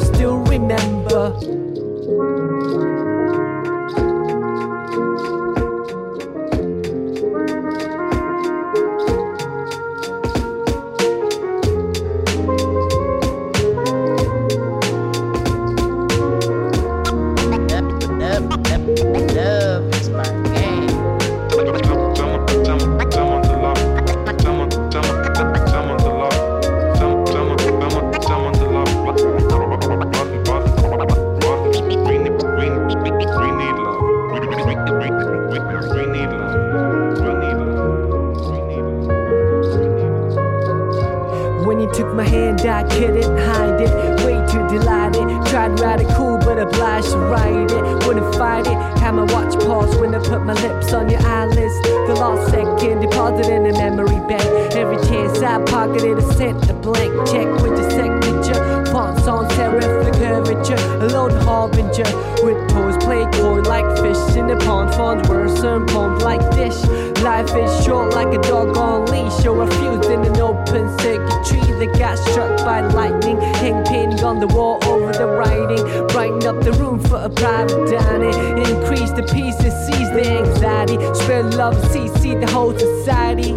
still 0.01 0.37
remember. 0.45 1.62
Harbinger 61.63 62.03
with 62.43 62.59
toes 62.69 62.97
play 62.97 63.25
coy 63.31 63.61
like 63.61 63.87
fish 63.97 64.35
in 64.35 64.47
the 64.47 64.57
pond. 64.65 64.83
Worse 65.29 65.63
and 65.63 65.87
poems 65.87 66.21
like 66.23 66.41
dish. 66.51 66.79
Life 67.23 67.55
is 67.55 67.85
short 67.85 68.13
like 68.13 68.33
a 68.33 68.41
dog 68.41 68.77
on 68.77 69.05
leash 69.05 69.45
or 69.45 69.63
a 69.63 69.67
fuse 69.77 70.07
in 70.07 70.25
an 70.25 70.37
open 70.41 70.85
circuit 70.99 71.45
tree 71.45 71.71
that 71.79 71.95
got 71.97 72.17
struck 72.17 72.57
by 72.65 72.81
lightning. 72.81 73.39
Hang 73.61 73.83
painting 73.85 74.23
on 74.23 74.39
the 74.39 74.47
wall 74.47 74.77
over 74.85 75.13
the 75.13 75.27
writing. 75.27 75.83
Brighten 76.07 76.45
up 76.45 76.61
the 76.61 76.73
room 76.73 76.99
for 76.99 77.17
a 77.17 77.29
private 77.29 77.89
dining. 77.89 78.57
Increase 78.57 79.11
the 79.11 79.23
peace 79.33 79.59
and 79.67 79.73
seize 79.85 80.09
the 80.11 80.25
anxiety. 80.43 80.97
Spread 81.15 81.53
love, 81.53 81.75
see, 81.91 82.07
see 82.19 82.35
the 82.35 82.49
whole 82.51 82.77
society. 82.77 83.53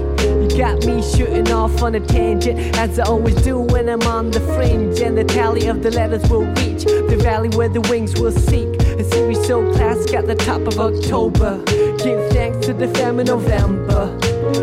Got 0.56 0.86
me 0.86 1.02
shooting 1.02 1.52
off 1.52 1.82
on 1.82 1.94
a 1.96 2.00
tangent, 2.00 2.58
as 2.78 2.98
I 2.98 3.04
always 3.04 3.34
do 3.42 3.58
when 3.58 3.90
I'm 3.90 4.00
on 4.02 4.30
the 4.30 4.40
fringe. 4.40 5.00
And 5.00 5.18
the 5.18 5.24
tally 5.24 5.66
of 5.66 5.82
the 5.82 5.90
letters 5.90 6.26
will 6.30 6.46
reach 6.46 6.84
the 6.84 7.18
valley 7.22 7.50
where 7.50 7.68
the 7.68 7.82
wings 7.82 8.18
will 8.18 8.32
seek. 8.32 8.68
A 8.98 9.04
series 9.04 9.46
so 9.46 9.70
classic 9.74 10.14
at 10.14 10.26
the 10.26 10.34
top 10.34 10.62
of 10.62 10.78
October. 10.80 11.62
Give 11.98 12.32
thanks 12.32 12.66
to 12.66 12.72
the 12.72 12.88
fam 12.88 13.20
in 13.20 13.26
November. 13.26 14.16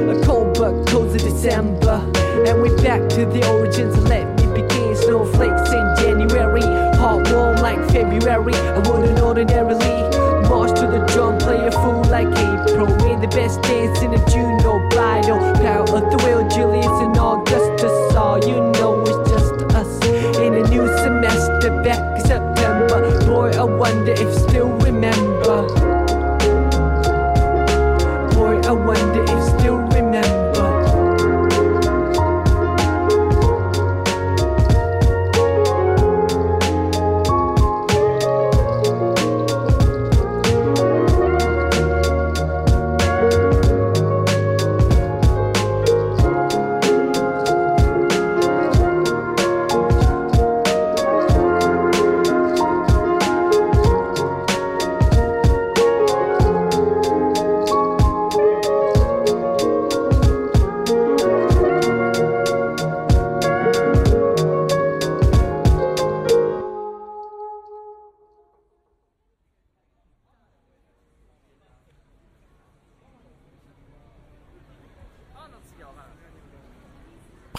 A 0.10 0.26
cold 0.26 0.58
but 0.58 0.88
cozy 0.88 1.20
December. 1.20 2.02
And 2.48 2.60
we're 2.60 2.76
back 2.82 3.08
to 3.10 3.28
the 3.28 3.48
origins. 3.52 3.96
Let 4.10 4.26
me 4.40 4.62
begin. 4.62 4.96
Snowflakes 4.96 5.70
in 5.72 5.96
January. 6.00 6.64
Hot 6.98 7.32
warm 7.32 7.58
like 7.58 7.78
February. 7.92 8.56
I 8.56 8.80
wouldn't 8.80 9.20
ordinarily 9.20 10.34
march 10.50 10.74
to 10.80 10.88
the 10.88 11.06
drum, 11.14 11.38
play 11.40 11.66
a 11.66 11.72
fool 11.72 12.04
like 12.10 12.28
April. 12.28 12.88
We're 13.02 13.20
the 13.20 13.28
best 13.28 13.62
dance 13.64 14.02
in 14.02 14.14
a 14.14 14.22
Juno 14.30 14.63
Power 15.22 15.98
of 15.98 16.10
the 16.10 16.18
wheel, 16.26 16.48
Julius 16.50 16.88
and 16.88 17.16
Augustus. 17.18 18.16
All 18.16 18.40
you 18.40 18.72
know 18.72 18.93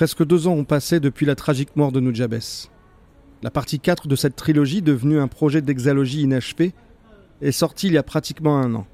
Presque 0.05 0.27
deux 0.27 0.49
ans 0.49 0.53
ont 0.53 0.65
passé 0.65 1.01
depuis 1.01 1.25
la 1.25 1.35
tragique 1.35 1.77
mort 1.77 1.91
de 1.91 1.99
Nujabes. 1.99 2.39
La 3.43 3.51
partie 3.51 3.81
4 3.81 4.07
de 4.07 4.17
cette 4.17 4.37
trilogie, 4.37 4.83
devenue 4.83 5.19
un 5.19 5.29
projet 5.29 5.63
d'exalogie 5.63 6.21
inachevé, 6.21 6.75
est 7.41 7.53
sortie 7.53 7.87
il 7.87 7.95
y 7.95 7.97
a 7.97 8.03
pratiquement 8.03 8.59
un 8.59 8.75
an. 8.75 8.87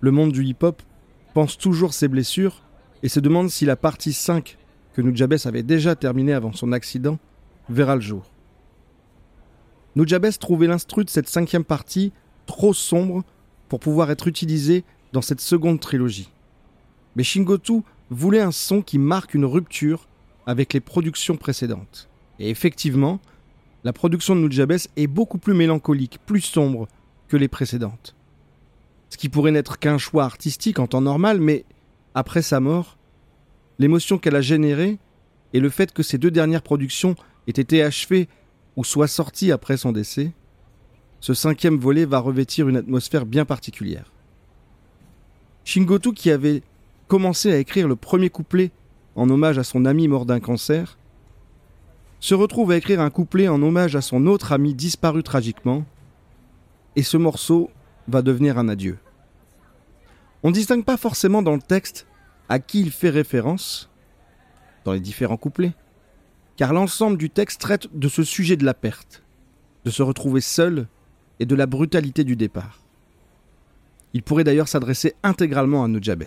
Le 0.00 0.10
monde 0.10 0.32
du 0.32 0.42
hip-hop 0.42 0.80
pense 1.34 1.58
toujours 1.58 1.92
ses 1.92 2.08
blessures 2.08 2.62
et 3.02 3.10
se 3.10 3.20
demande 3.20 3.50
si 3.50 3.66
la 3.66 3.76
partie 3.76 4.14
5, 4.14 4.56
que 4.94 5.02
Nujabes 5.02 5.36
avait 5.44 5.62
déjà 5.62 5.94
terminée 5.94 6.32
avant 6.32 6.54
son 6.54 6.72
accident, 6.72 7.18
verra 7.68 7.94
le 7.94 8.00
jour. 8.00 8.24
Nujabes 9.96 10.30
trouvait 10.40 10.66
l'instru 10.66 11.04
de 11.04 11.10
cette 11.10 11.28
cinquième 11.28 11.64
partie 11.64 12.10
trop 12.46 12.72
sombre 12.72 13.22
pour 13.68 13.80
pouvoir 13.80 14.10
être 14.10 14.28
utilisé 14.28 14.82
dans 15.12 15.20
cette 15.20 15.42
seconde 15.42 15.78
trilogie. 15.78 16.30
Mais 17.16 17.22
Shingotu 17.22 17.82
voulait 18.10 18.40
un 18.40 18.52
son 18.52 18.82
qui 18.82 18.98
marque 18.98 19.34
une 19.34 19.44
rupture 19.44 20.08
avec 20.46 20.72
les 20.72 20.80
productions 20.80 21.36
précédentes. 21.36 22.08
Et 22.38 22.50
effectivement, 22.50 23.20
la 23.84 23.92
production 23.92 24.34
de 24.34 24.40
Nujabes 24.40 24.78
est 24.96 25.06
beaucoup 25.06 25.38
plus 25.38 25.54
mélancolique, 25.54 26.18
plus 26.26 26.40
sombre 26.40 26.88
que 27.28 27.36
les 27.36 27.48
précédentes. 27.48 28.14
Ce 29.08 29.16
qui 29.16 29.28
pourrait 29.28 29.52
n'être 29.52 29.78
qu'un 29.78 29.98
choix 29.98 30.24
artistique 30.24 30.78
en 30.78 30.86
temps 30.86 31.00
normal, 31.00 31.40
mais 31.40 31.64
après 32.14 32.42
sa 32.42 32.60
mort, 32.60 32.98
l'émotion 33.78 34.18
qu'elle 34.18 34.36
a 34.36 34.40
générée 34.40 34.98
et 35.52 35.60
le 35.60 35.70
fait 35.70 35.92
que 35.92 36.02
ces 36.02 36.18
deux 36.18 36.30
dernières 36.30 36.62
productions 36.62 37.16
aient 37.46 37.52
été 37.52 37.82
achevées 37.82 38.28
ou 38.76 38.84
soient 38.84 39.08
sorties 39.08 39.52
après 39.52 39.76
son 39.76 39.92
décès, 39.92 40.32
ce 41.20 41.34
cinquième 41.34 41.76
volet 41.76 42.04
va 42.04 42.18
revêtir 42.18 42.68
une 42.68 42.76
atmosphère 42.76 43.26
bien 43.26 43.44
particulière. 43.44 44.12
Shingotu, 45.64 46.12
qui 46.12 46.30
avait 46.30 46.62
commencé 47.10 47.52
à 47.52 47.58
écrire 47.58 47.88
le 47.88 47.96
premier 47.96 48.30
couplet 48.30 48.70
en 49.16 49.28
hommage 49.30 49.58
à 49.58 49.64
son 49.64 49.84
ami 49.84 50.06
mort 50.06 50.26
d'un 50.26 50.38
cancer, 50.38 50.96
se 52.20 52.36
retrouve 52.36 52.70
à 52.70 52.76
écrire 52.76 53.00
un 53.00 53.10
couplet 53.10 53.48
en 53.48 53.60
hommage 53.60 53.96
à 53.96 54.00
son 54.00 54.28
autre 54.28 54.52
ami 54.52 54.74
disparu 54.74 55.24
tragiquement, 55.24 55.84
et 56.94 57.02
ce 57.02 57.16
morceau 57.16 57.68
va 58.06 58.22
devenir 58.22 58.58
un 58.58 58.68
adieu. 58.68 58.96
On 60.44 60.50
ne 60.50 60.54
distingue 60.54 60.84
pas 60.84 60.96
forcément 60.96 61.42
dans 61.42 61.56
le 61.56 61.60
texte 61.60 62.06
à 62.48 62.60
qui 62.60 62.80
il 62.80 62.92
fait 62.92 63.10
référence, 63.10 63.90
dans 64.84 64.92
les 64.92 65.00
différents 65.00 65.36
couplets, 65.36 65.72
car 66.56 66.72
l'ensemble 66.72 67.18
du 67.18 67.28
texte 67.28 67.60
traite 67.60 67.88
de 67.92 68.08
ce 68.08 68.22
sujet 68.22 68.56
de 68.56 68.64
la 68.64 68.74
perte, 68.74 69.24
de 69.84 69.90
se 69.90 70.04
retrouver 70.04 70.40
seul 70.40 70.86
et 71.40 71.44
de 71.44 71.56
la 71.56 71.66
brutalité 71.66 72.22
du 72.22 72.36
départ. 72.36 72.78
Il 74.14 74.22
pourrait 74.22 74.44
d'ailleurs 74.44 74.68
s'adresser 74.68 75.14
intégralement 75.24 75.82
à 75.82 75.88
Nujabes. 75.88 76.22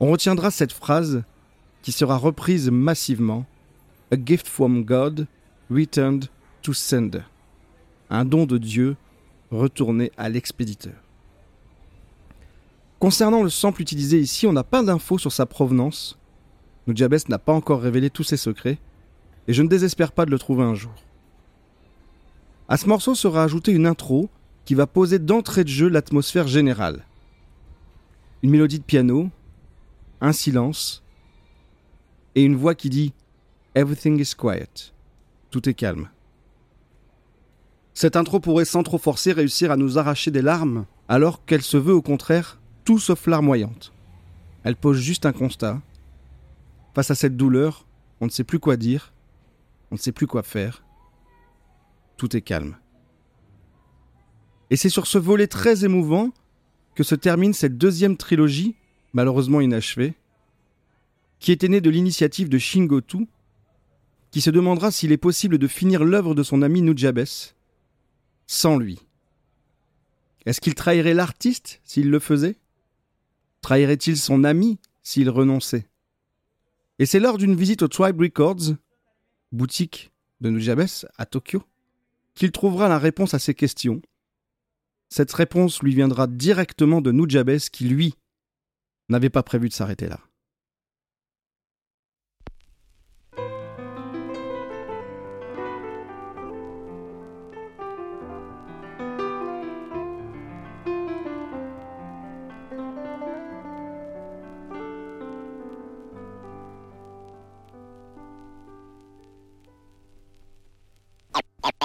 On 0.00 0.10
retiendra 0.10 0.50
cette 0.50 0.72
phrase 0.72 1.22
qui 1.82 1.92
sera 1.92 2.16
reprise 2.16 2.70
massivement 2.70 3.46
A 4.10 4.16
gift 4.16 4.46
from 4.46 4.84
God 4.84 5.26
returned 5.70 6.26
to 6.62 6.72
sender. 6.72 7.22
Un 8.10 8.24
don 8.24 8.46
de 8.46 8.58
Dieu 8.58 8.96
retourné 9.50 10.12
à 10.16 10.28
l'expéditeur. 10.28 10.94
Concernant 12.98 13.42
le 13.42 13.50
sample 13.50 13.82
utilisé 13.82 14.20
ici, 14.20 14.46
on 14.46 14.52
n'a 14.52 14.64
pas 14.64 14.82
d'infos 14.82 15.18
sur 15.18 15.32
sa 15.32 15.46
provenance. 15.46 16.18
Nujabes 16.86 17.28
n'a 17.28 17.38
pas 17.38 17.52
encore 17.52 17.80
révélé 17.80 18.10
tous 18.10 18.22
ses 18.22 18.36
secrets, 18.36 18.78
et 19.48 19.52
je 19.52 19.62
ne 19.62 19.68
désespère 19.68 20.12
pas 20.12 20.24
de 20.24 20.30
le 20.30 20.38
trouver 20.38 20.62
un 20.62 20.74
jour. 20.74 20.94
À 22.68 22.76
ce 22.76 22.86
morceau 22.86 23.14
sera 23.14 23.42
ajoutée 23.42 23.72
une 23.72 23.86
intro 23.86 24.30
qui 24.64 24.74
va 24.74 24.86
poser 24.86 25.18
d'entrée 25.18 25.64
de 25.64 25.68
jeu 25.68 25.88
l'atmosphère 25.88 26.46
générale. 26.46 27.04
Une 28.42 28.50
mélodie 28.50 28.78
de 28.78 28.84
piano, 28.84 29.30
un 30.22 30.32
silence 30.32 31.02
et 32.34 32.44
une 32.44 32.56
voix 32.56 32.74
qui 32.74 32.88
dit 32.88 33.12
Everything 33.74 34.18
is 34.18 34.34
quiet. 34.36 34.92
Tout 35.50 35.68
est 35.68 35.74
calme. 35.74 36.08
Cette 37.92 38.16
intro 38.16 38.40
pourrait 38.40 38.64
sans 38.64 38.82
trop 38.82 38.98
forcer 38.98 39.32
réussir 39.32 39.70
à 39.70 39.76
nous 39.76 39.98
arracher 39.98 40.30
des 40.30 40.40
larmes, 40.40 40.86
alors 41.08 41.44
qu'elle 41.44 41.62
se 41.62 41.76
veut 41.76 41.92
au 41.92 42.00
contraire 42.00 42.58
tout 42.84 42.98
sauf 42.98 43.26
larmoyante. 43.26 43.92
Elle 44.64 44.76
pose 44.76 44.98
juste 44.98 45.26
un 45.26 45.32
constat. 45.32 45.82
Face 46.94 47.10
à 47.10 47.14
cette 47.14 47.36
douleur, 47.36 47.86
on 48.20 48.26
ne 48.26 48.30
sait 48.30 48.44
plus 48.44 48.58
quoi 48.58 48.76
dire, 48.76 49.12
on 49.90 49.96
ne 49.96 50.00
sait 50.00 50.12
plus 50.12 50.26
quoi 50.26 50.42
faire. 50.42 50.84
Tout 52.16 52.36
est 52.36 52.42
calme. 52.42 52.76
Et 54.70 54.76
c'est 54.76 54.88
sur 54.88 55.06
ce 55.06 55.18
volet 55.18 55.48
très 55.48 55.84
émouvant 55.84 56.30
que 56.94 57.02
se 57.02 57.14
termine 57.14 57.52
cette 57.52 57.76
deuxième 57.76 58.16
trilogie, 58.16 58.76
malheureusement 59.12 59.60
inachevée, 59.60 60.14
qui 61.38 61.52
était 61.52 61.68
née 61.68 61.80
de 61.80 61.90
l'initiative 61.90 62.48
de 62.48 62.58
Shingotu, 62.58 63.26
qui 64.30 64.40
se 64.40 64.50
demandera 64.50 64.90
s'il 64.90 65.12
est 65.12 65.18
possible 65.18 65.58
de 65.58 65.66
finir 65.66 66.04
l'œuvre 66.04 66.34
de 66.34 66.42
son 66.42 66.62
ami 66.62 66.82
Nujabes 66.82 67.24
sans 68.46 68.76
lui. 68.76 69.00
Est-ce 70.46 70.60
qu'il 70.60 70.74
trahirait 70.74 71.14
l'artiste 71.14 71.80
s'il 71.84 72.10
le 72.10 72.18
faisait? 72.18 72.56
Trahirait-il 73.60 74.16
son 74.16 74.44
ami 74.44 74.78
s'il 75.02 75.30
renonçait? 75.30 75.86
Et 76.98 77.06
c'est 77.06 77.20
lors 77.20 77.38
d'une 77.38 77.54
visite 77.54 77.82
au 77.82 77.88
Tribe 77.88 78.20
Records, 78.20 78.74
boutique 79.52 80.12
de 80.40 80.50
Nujabes 80.50 80.86
à 81.18 81.26
Tokyo, 81.26 81.62
qu'il 82.34 82.52
trouvera 82.52 82.88
la 82.88 82.98
réponse 82.98 83.34
à 83.34 83.38
ses 83.38 83.54
questions. 83.54 84.00
Cette 85.08 85.32
réponse 85.32 85.82
lui 85.82 85.94
viendra 85.94 86.26
directement 86.26 87.00
de 87.00 87.12
Nujabes 87.12 87.58
qui, 87.70 87.84
lui, 87.84 88.14
n'avait 89.12 89.30
pas 89.30 89.42
prévu 89.42 89.68
de 89.68 89.74
s'arrêter 89.74 90.08
là. 90.08 90.18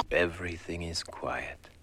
Everything 0.10 0.82
is 0.82 1.04
quiet. 1.04 1.77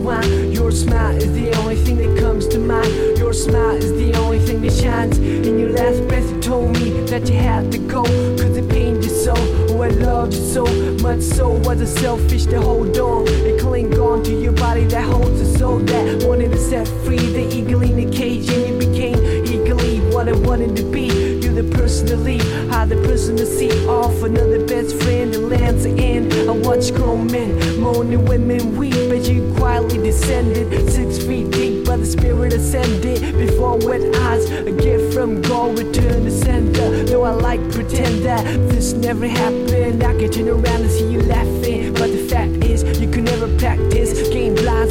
I 0.00 0.20
rewind. 0.20 0.54
Your 0.54 0.70
smile 0.70 1.16
is 1.16 1.32
the 1.32 1.54
only 1.60 1.76
thing 1.76 1.96
that 1.96 2.20
comes 2.20 2.46
to 2.48 2.58
mind. 2.58 3.18
Your 3.18 3.32
smile 3.32 3.76
is 3.76 3.92
the 3.92 4.18
only 4.18 4.38
thing 4.38 4.62
that 4.62 4.72
shines. 4.72 5.18
In 5.18 5.58
your 5.58 5.70
last 5.70 6.06
breath, 6.08 6.30
you 6.30 6.40
told 6.40 6.72
me 6.80 6.90
that 7.06 7.28
you 7.28 7.36
had 7.36 7.70
to 7.72 7.78
go. 7.78 8.04
Cause 8.04 8.56
it 8.56 8.68
pained 8.68 9.04
you 9.04 9.10
so. 9.10 9.34
Oh, 9.36 9.82
I 9.82 9.88
loved 9.88 10.34
you 10.34 10.40
so 10.40 10.64
much. 11.02 11.20
So 11.20 11.50
was 11.50 11.80
it 11.80 11.86
selfish 11.86 12.46
to 12.46 12.60
hold 12.60 12.96
on 12.98 13.28
and 13.28 13.60
cling 13.60 13.98
on 13.98 14.22
to 14.24 14.32
your 14.32 14.52
body 14.52 14.84
that 14.84 15.04
holds 15.04 15.40
a 15.40 15.58
soul 15.58 15.78
that 15.78 16.24
wanted 16.26 16.50
to 16.52 16.58
set 16.58 16.88
free 17.04 17.18
the 17.18 17.54
eagle 17.54 17.82
in 17.82 17.96
the 17.96 18.16
cage. 18.16 18.48
And 18.48 18.66
you 18.68 18.88
became 18.88 19.18
eagerly 19.46 20.00
what 20.14 20.28
I 20.28 20.32
wanted 20.32 20.76
to 20.76 20.84
be. 20.90 21.08
You're 21.40 21.62
the 21.62 21.76
person 21.76 22.06
to 22.08 22.16
leave, 22.16 22.72
I 22.72 22.84
the 22.86 22.96
person 22.96 23.36
to 23.36 23.46
see 23.46 23.70
off. 23.86 24.22
Another 24.22 24.64
best 24.66 24.96
friend 25.02 25.34
that 25.34 25.40
lands 25.40 25.84
end. 25.84 26.32
I 26.32 26.52
watch 26.52 26.92
grown 26.94 27.26
men 27.26 27.80
moaning, 27.80 28.24
women 28.24 28.76
weep 28.76 28.94
as 28.94 29.28
you 29.28 29.39
quietly 29.70 29.98
descended 29.98 30.90
six 30.90 31.24
feet 31.24 31.48
deep. 31.52 31.86
By 31.86 31.96
the 31.96 32.06
spirit 32.06 32.52
ascended 32.52 33.20
before 33.38 33.78
wet 33.78 34.02
eyes. 34.16 34.50
A 34.50 34.72
gift 34.72 35.14
from 35.14 35.40
God, 35.42 35.78
return 35.78 36.24
to 36.24 36.30
sender. 36.30 37.04
Though 37.04 37.22
I 37.22 37.30
like 37.30 37.62
pretend 37.70 38.24
that 38.24 38.42
this 38.70 38.94
never 38.94 39.28
happened. 39.28 40.02
I 40.02 40.12
can 40.18 40.28
turn 40.32 40.48
around 40.48 40.82
and 40.86 40.90
see 40.90 41.12
you 41.12 41.22
laughing, 41.22 41.94
but 41.94 42.08
the 42.10 42.26
fact 42.28 42.64
is 42.64 42.82
you 43.00 43.08
can 43.08 43.24
never 43.24 43.46
practice. 43.58 44.09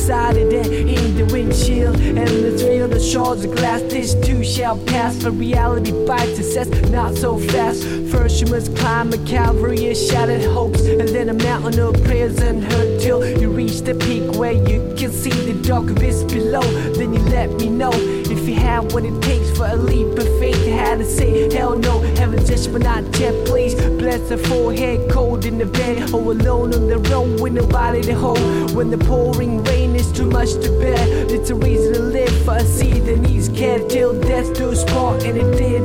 And 0.07 0.53
in 0.53 1.15
the 1.15 1.25
windshield, 1.31 1.95
and 1.97 2.41
let's 2.41 2.63
feel 2.63 2.87
the 2.87 2.99
shards 2.99 3.45
of 3.45 3.55
glass. 3.55 3.81
This 3.81 4.15
too 4.25 4.43
shall 4.43 4.77
pass, 4.85 5.21
but 5.21 5.31
reality 5.31 5.91
bites 6.07 6.35
success 6.35 6.67
not 6.89 7.15
so 7.15 7.37
fast. 7.37 7.83
First 8.11 8.41
you 8.41 8.47
must 8.47 8.75
climb 8.75 9.13
a 9.13 9.17
Calvary 9.19 9.91
of 9.91 9.97
shattered 9.97 10.43
hopes, 10.45 10.81
and 10.81 11.07
then 11.09 11.29
a 11.29 11.33
mountain 11.33 11.79
of 11.79 11.93
prayers 12.05 12.39
unheard 12.39 12.99
till 12.99 13.23
you 13.39 13.51
reach 13.51 13.81
the 13.81 13.93
peak 13.93 14.35
where 14.35 14.53
you 14.53 14.95
can 14.97 15.11
see 15.11 15.29
the 15.29 15.53
dark 15.67 15.91
abyss 15.91 16.23
below. 16.23 16.61
Then 16.93 17.13
you 17.13 17.19
let 17.29 17.51
me 17.51 17.69
know 17.69 17.91
if 17.93 18.47
you 18.47 18.55
have 18.55 18.91
what 18.93 19.03
it 19.05 19.21
takes 19.21 19.38
for 19.59 19.67
a 19.67 19.75
leap 19.75 20.17
of 20.17 20.29
faith. 20.39 20.65
Had 20.65 20.99
to 20.99 21.05
say 21.05 21.53
hell 21.53 21.77
no, 21.77 21.99
heaven 22.15 22.39
just 22.45 22.71
but 22.71 22.81
not 22.81 23.03
yet. 23.19 23.33
Please 23.45 23.75
bless 23.75 24.29
the 24.29 24.37
forehead, 24.37 25.11
cold 25.11 25.43
in 25.43 25.57
the 25.57 25.65
bed, 25.65 26.13
or 26.13 26.31
alone 26.31 26.73
on 26.73 26.87
the 26.87 26.99
road 27.11 27.41
with 27.41 27.53
nobody 27.53 28.01
to 28.03 28.15
hold. 28.15 28.73
When 28.73 28.89
the 28.89 28.97
pouring 28.97 29.61
rain 29.65 29.95
is 29.97 30.09
too 30.13 30.29
much 30.29 30.53
to 30.63 30.69
bear, 30.79 31.03
it's 31.35 31.49
a 31.49 31.55
reason 31.55 31.93
to 31.95 31.99
live 31.99 32.45
for 32.45 32.55
a 32.55 32.63
seed 32.63 33.03
that 33.07 33.17
needs 33.17 33.49
care 33.49 33.79
till 33.89 34.13
death 34.21 34.47
do 34.55 34.73
part, 34.93 35.23
and 35.25 35.37
it 35.37 35.51
did. 35.57 35.83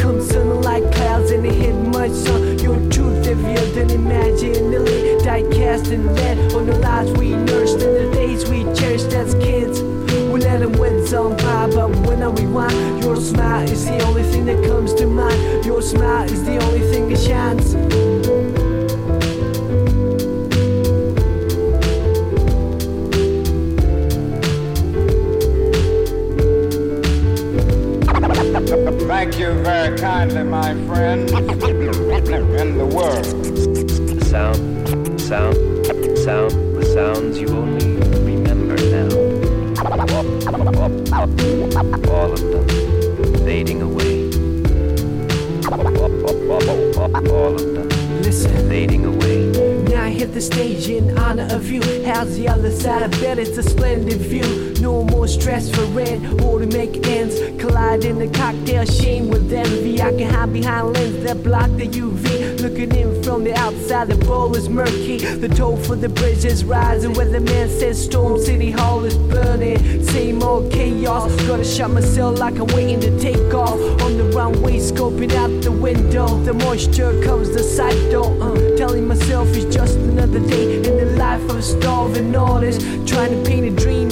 Come 0.00 0.20
sun 0.20 0.62
like 0.62 0.84
clouds 0.92 1.30
and 1.30 1.46
it 1.46 1.54
hit 1.54 1.74
my 1.92 2.08
son. 2.08 2.58
Your 2.58 2.78
truth 2.90 3.26
imagined. 3.26 4.72
The 4.72 4.80
lit 4.80 5.24
die 5.24 5.42
cast 5.52 5.88
and 5.88 6.06
lead 6.14 6.52
on 6.54 6.66
the 6.66 6.78
lives 6.78 7.12
we 7.12 7.30
nursed 7.30 7.80
and 7.82 7.96
the 7.96 8.10
days 8.14 8.48
we 8.50 8.64
cherished 8.74 9.12
as 9.12 9.34
kids. 9.34 9.95
We 10.56 10.62
let 10.62 10.72
them 10.72 10.80
win 10.80 11.06
some 11.06 11.36
fire, 11.36 11.68
but 11.68 11.90
when 12.06 12.22
I 12.22 12.30
rewind, 12.30 13.04
your 13.04 13.16
smile 13.16 13.68
is 13.68 13.84
the 13.84 14.02
only 14.04 14.22
thing 14.22 14.46
that 14.46 14.64
comes 14.64 14.94
to 14.94 15.06
mind. 15.06 15.66
Your 15.66 15.82
smile 15.82 16.24
is 16.24 16.44
the 16.44 16.56
only 16.64 16.80
thing 16.80 17.10
that 17.10 17.20
shines. 17.20 17.74
Thank 29.06 29.38
you 29.38 29.52
very 29.62 29.98
kindly, 29.98 30.42
my 30.42 30.72
friend. 30.86 31.28
In 31.28 32.78
the 32.78 32.86
world. 32.86 33.26
The 33.26 34.24
sound, 34.24 35.20
sound, 35.20 35.56
sound, 36.18 36.52
the 36.76 36.86
sounds 36.94 37.38
you 37.38 37.48
only 37.48 37.85
All 41.16 41.22
of 41.24 42.40
them 42.40 42.66
fading 43.46 43.80
away. 43.80 44.26
All 45.70 47.54
of 47.54 47.74
them 47.74 47.88
Listen. 48.20 48.68
fading 48.68 49.06
away. 49.06 49.46
Now 49.84 50.02
I 50.04 50.10
hit 50.10 50.34
the 50.34 50.42
stage 50.42 50.90
in 50.90 51.16
honor 51.16 51.48
of 51.50 51.70
you. 51.70 51.80
How's 52.04 52.36
the 52.36 52.48
other 52.48 52.70
side? 52.70 53.02
I 53.02 53.06
bet 53.06 53.38
it's 53.38 53.56
a 53.56 53.62
splendid 53.62 54.18
view. 54.18 54.65
No 54.86 55.02
more 55.02 55.26
stress 55.26 55.68
for 55.68 55.84
rent 55.86 56.40
or 56.42 56.60
to 56.60 56.66
make 56.66 57.08
ends. 57.08 57.34
Collide 57.60 58.04
in 58.04 58.20
the 58.20 58.28
cocktail 58.28 58.84
shame 58.84 59.26
with 59.26 59.52
envy. 59.52 60.00
I 60.00 60.12
can 60.12 60.32
hide 60.32 60.52
behind 60.52 60.92
lenses 60.92 61.24
that 61.24 61.42
block 61.42 61.68
the 61.70 61.88
UV. 61.88 62.60
Looking 62.62 62.94
in 62.94 63.20
from 63.24 63.42
the 63.42 63.52
outside, 63.58 64.06
the 64.06 64.14
bowl 64.14 64.54
is 64.54 64.68
murky. 64.68 65.18
The 65.18 65.48
toll 65.48 65.76
for 65.76 65.96
the 65.96 66.08
bridge 66.08 66.44
is 66.44 66.64
rising. 66.64 67.14
Where 67.14 67.28
the 67.28 67.40
man 67.40 67.68
says 67.68 68.04
Storm 68.04 68.38
City 68.38 68.70
Hall 68.70 69.04
is 69.04 69.16
burning. 69.16 70.04
Same 70.04 70.40
old 70.40 70.70
chaos. 70.70 71.34
Gotta 71.48 71.64
shut 71.64 71.90
myself 71.90 72.38
like 72.38 72.56
I'm 72.56 72.68
waiting 72.68 73.00
to 73.00 73.18
take 73.18 73.52
off. 73.52 73.80
On 74.02 74.16
the 74.16 74.30
runway, 74.36 74.78
scoping 74.78 75.32
out 75.32 75.50
the 75.64 75.72
window. 75.72 76.28
The 76.44 76.54
moisture 76.54 77.20
covers 77.24 77.50
the 77.50 77.64
sight, 77.64 77.98
though. 78.12 78.40
Uh, 78.40 78.76
telling 78.76 79.08
myself 79.08 79.48
it's 79.48 79.74
just 79.74 79.96
another 79.96 80.38
day 80.46 80.76
in 80.76 80.96
the 80.96 81.16
life 81.16 81.42
of 81.50 81.56
a 81.56 81.62
starving 81.62 82.36
artist. 82.36 82.82
Trying 83.08 83.32
to 83.32 83.50
paint 83.50 83.66
a 83.66 83.82
dream 83.82 84.05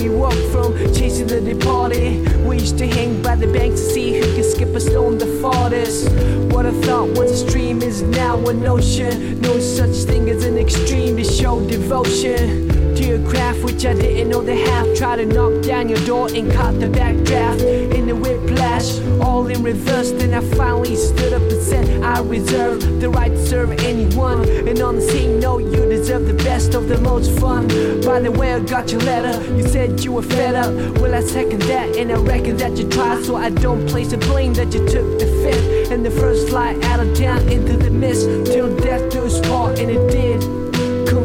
from, 0.50 0.74
chasing 0.94 1.26
the 1.26 1.40
departed. 1.40 2.44
We 2.44 2.58
used 2.58 2.78
to 2.78 2.86
hang 2.86 3.22
by 3.22 3.36
the 3.36 3.46
bank 3.46 3.72
to 3.72 3.78
see 3.78 4.14
who 4.18 4.34
could 4.34 4.44
skip 4.44 4.74
a 4.74 4.80
stone 4.80 5.18
the 5.18 5.26
farthest. 5.40 6.10
What 6.52 6.66
I 6.66 6.72
thought 6.82 7.16
was 7.18 7.30
a 7.30 7.48
stream 7.48 7.82
is 7.82 8.02
now 8.02 8.36
an 8.48 8.66
ocean. 8.66 9.40
No 9.40 9.58
such 9.58 9.96
thing 10.08 10.28
as 10.30 10.44
an 10.44 10.58
extreme 10.58 11.16
to 11.16 11.24
show 11.24 11.66
devotion 11.68 12.73
to 12.96 13.04
your 13.04 13.28
craft, 13.28 13.64
which 13.64 13.84
I 13.84 13.94
didn't 13.94 14.28
know 14.28 14.42
they 14.42 14.60
have. 14.60 14.96
Try 14.96 15.16
to 15.16 15.26
knock 15.26 15.62
down 15.62 15.88
your 15.88 15.98
door 16.06 16.28
and 16.32 16.50
caught 16.52 16.78
the 16.78 16.86
backdraft 16.86 17.62
in 17.94 18.06
the 18.06 18.14
whiplash, 18.14 19.00
all 19.20 19.46
in 19.46 19.62
reverse. 19.62 20.12
Then 20.12 20.34
I 20.34 20.40
finally 20.56 20.96
stood 20.96 21.32
up 21.32 21.42
and 21.42 21.62
said, 21.62 22.02
I 22.02 22.20
reserve 22.20 23.00
the 23.00 23.10
right 23.10 23.30
to 23.30 23.46
serve 23.46 23.70
anyone. 23.84 24.48
And 24.48 24.80
on 24.80 24.96
the 24.96 25.02
same 25.02 25.40
note, 25.40 25.64
you 25.64 25.88
deserve 25.88 26.26
the 26.26 26.34
best 26.44 26.74
of 26.74 26.88
the 26.88 26.98
most 26.98 27.38
fun. 27.38 27.68
By 28.02 28.20
the 28.20 28.30
way, 28.30 28.54
I 28.54 28.60
got 28.60 28.90
your 28.90 29.00
letter. 29.00 29.34
You 29.54 29.66
said 29.66 30.02
you 30.04 30.12
were 30.12 30.22
fed 30.22 30.54
up. 30.54 30.72
Well, 30.98 31.14
I 31.14 31.20
second 31.20 31.62
that, 31.62 31.96
and 31.96 32.12
I 32.12 32.16
reckon 32.16 32.56
that 32.58 32.76
you 32.76 32.88
tried, 32.88 33.24
so 33.24 33.36
I 33.36 33.50
don't 33.50 33.86
place 33.88 34.10
the 34.10 34.18
blame 34.18 34.54
that 34.54 34.72
you 34.72 34.86
took 34.88 35.18
the 35.18 35.26
fifth 35.42 35.90
and 35.90 36.04
the 36.04 36.10
first 36.10 36.48
flight 36.48 36.82
out 36.84 37.00
of 37.00 37.16
town 37.16 37.48
into 37.48 37.76
the 37.76 37.90
mist 37.90 38.26
till 38.46 38.74
death 38.76 39.10
do 39.10 39.24
us 39.24 39.40
part, 39.48 39.78
and 39.78 39.90
it 39.90 40.10
did. 40.10 40.63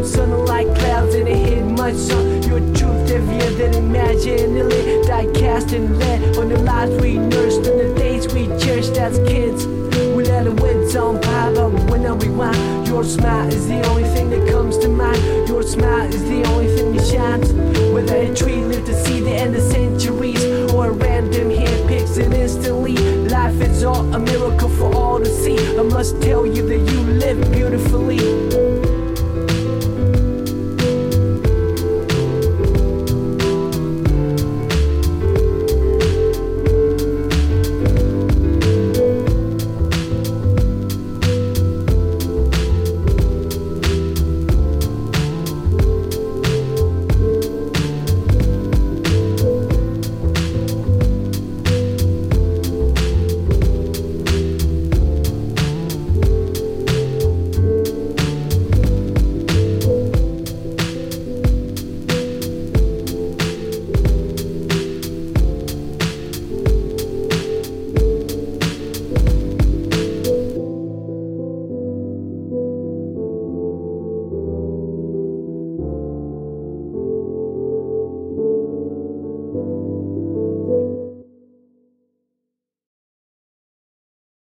Sun 0.10 0.46
like 0.48 0.66
clouds 0.80 1.14
and 1.14 1.28
it 1.28 1.38
hit 1.38 1.64
my 1.64 1.94
son. 1.94 2.42
Your 2.42 2.60
truth 2.74 3.10
heavier 3.10 3.52
than 3.60 3.76
imagined. 3.76 4.58
The 4.58 4.64
lit 4.64 5.06
die 5.06 5.32
cast 5.34 5.72
and 5.72 6.00
lead 6.00 6.36
on 6.36 6.50
the 6.50 6.58
lives 6.58 7.00
we 7.00 7.20
nursed 7.20 7.68
and 7.68 7.80
the 7.80 7.94
days 7.94 8.26
we 8.34 8.48
cherished 8.58 8.98
as 8.98 9.20
kids. 9.30 9.68
We 9.68 10.24
that 10.24 10.46
the 10.46 10.52
wind's 10.64 10.96
on 10.96 11.22
fire, 11.22 11.54
but 11.54 11.92
when 11.92 12.08
I 12.08 12.16
rewind, 12.16 12.88
your 12.88 13.04
smile 13.04 13.48
is 13.50 13.68
the 13.68 13.86
only 13.90 14.04
thing 14.04 14.32
that 14.32 14.50
comes 14.50 14.80
to 14.80 14.88
mind. 14.88 15.48
Your 15.48 15.62
smile 15.62 16.12
is 16.12 16.24
the 16.24 16.44
only 16.48 16.76
thing 16.76 16.96
that 16.96 17.06
shines. 17.06 17.54
Whether 17.94 18.16
a 18.16 18.36
tree 18.36 18.64
lived 18.66 18.88
to 18.88 18.96
see 19.06 19.22
the 19.22 19.36
end 19.36 19.56
of 19.56 19.62
centuries, 19.62 20.44
or 20.74 20.88
a 20.88 20.92
random 20.92 21.52
hand 21.52 21.88
picks 21.88 22.18
it 22.18 22.34
instantly. 22.34 22.98
Life 23.28 23.62
is 23.62 23.84
all 23.84 24.12
a 24.16 24.20
miracle 24.20 24.70
for 24.70 24.92
all 24.96 25.20
to 25.20 25.30
see. 25.44 25.60
I 25.78 25.84
must 25.84 26.20
tell 26.20 26.48
you 26.48 26.68
that 26.68 26.92
you 26.92 27.00
live 27.04 27.52
beautifully. 27.52 28.69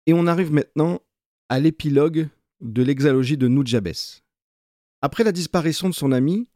Et 0.08 0.14
on 0.14 0.26
arrive 0.26 0.53
maintenant 0.53 1.01
à 1.49 1.60
l'épilogue 1.60 2.30
de 2.62 2.82
l'exalogie 2.82 3.38
de 3.38 3.47
Nujabes. 3.47 3.93
Après 5.01 5.26
la 5.26 5.34
disparition 5.34 5.89
de 5.89 5.93
son 5.93 6.14
ami, 6.14 6.47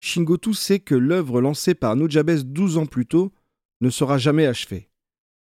Shingotu 0.00 0.54
sait 0.54 0.80
que 0.80 0.96
l'œuvre 0.96 1.40
lancée 1.40 1.74
par 1.74 1.94
Nujabes 1.94 2.42
12 2.42 2.78
ans 2.78 2.86
plus 2.86 3.06
tôt 3.06 3.32
ne 3.80 3.90
sera 3.90 4.18
jamais 4.18 4.46
achevée. 4.46 4.90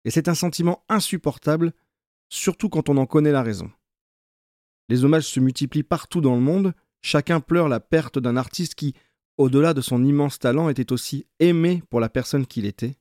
Et 0.07 0.11
c'est 0.11 0.29
un 0.29 0.35
sentiment 0.35 0.85
insupportable, 0.89 1.73
surtout 2.31 2.71
quand 2.71 2.89
on 2.89 2.97
en 2.97 3.07
connaît 3.07 3.31
la 3.31 3.43
raison. 3.43 3.71
Les 4.89 5.05
hommages 5.05 5.27
se 5.27 5.41
multiplient 5.41 5.83
partout 5.83 6.23
dans 6.23 6.35
le 6.35 6.41
monde, 6.41 6.73
chacun 7.03 7.41
pleure 7.41 7.69
la 7.69 7.81
perte 7.81 8.19
d'un 8.19 8.37
artiste 8.37 8.75
qui, 8.75 8.95
au-delà 9.37 9.75
de 9.75 9.81
son 9.83 10.03
immense 10.03 10.39
talent, 10.39 10.71
était 10.71 10.93
aussi 10.93 11.27
aimé 11.41 11.83
pour 11.91 12.01
la 12.01 12.09
personne 12.09 12.47
qu'il 12.47 12.65
était. 12.65 12.97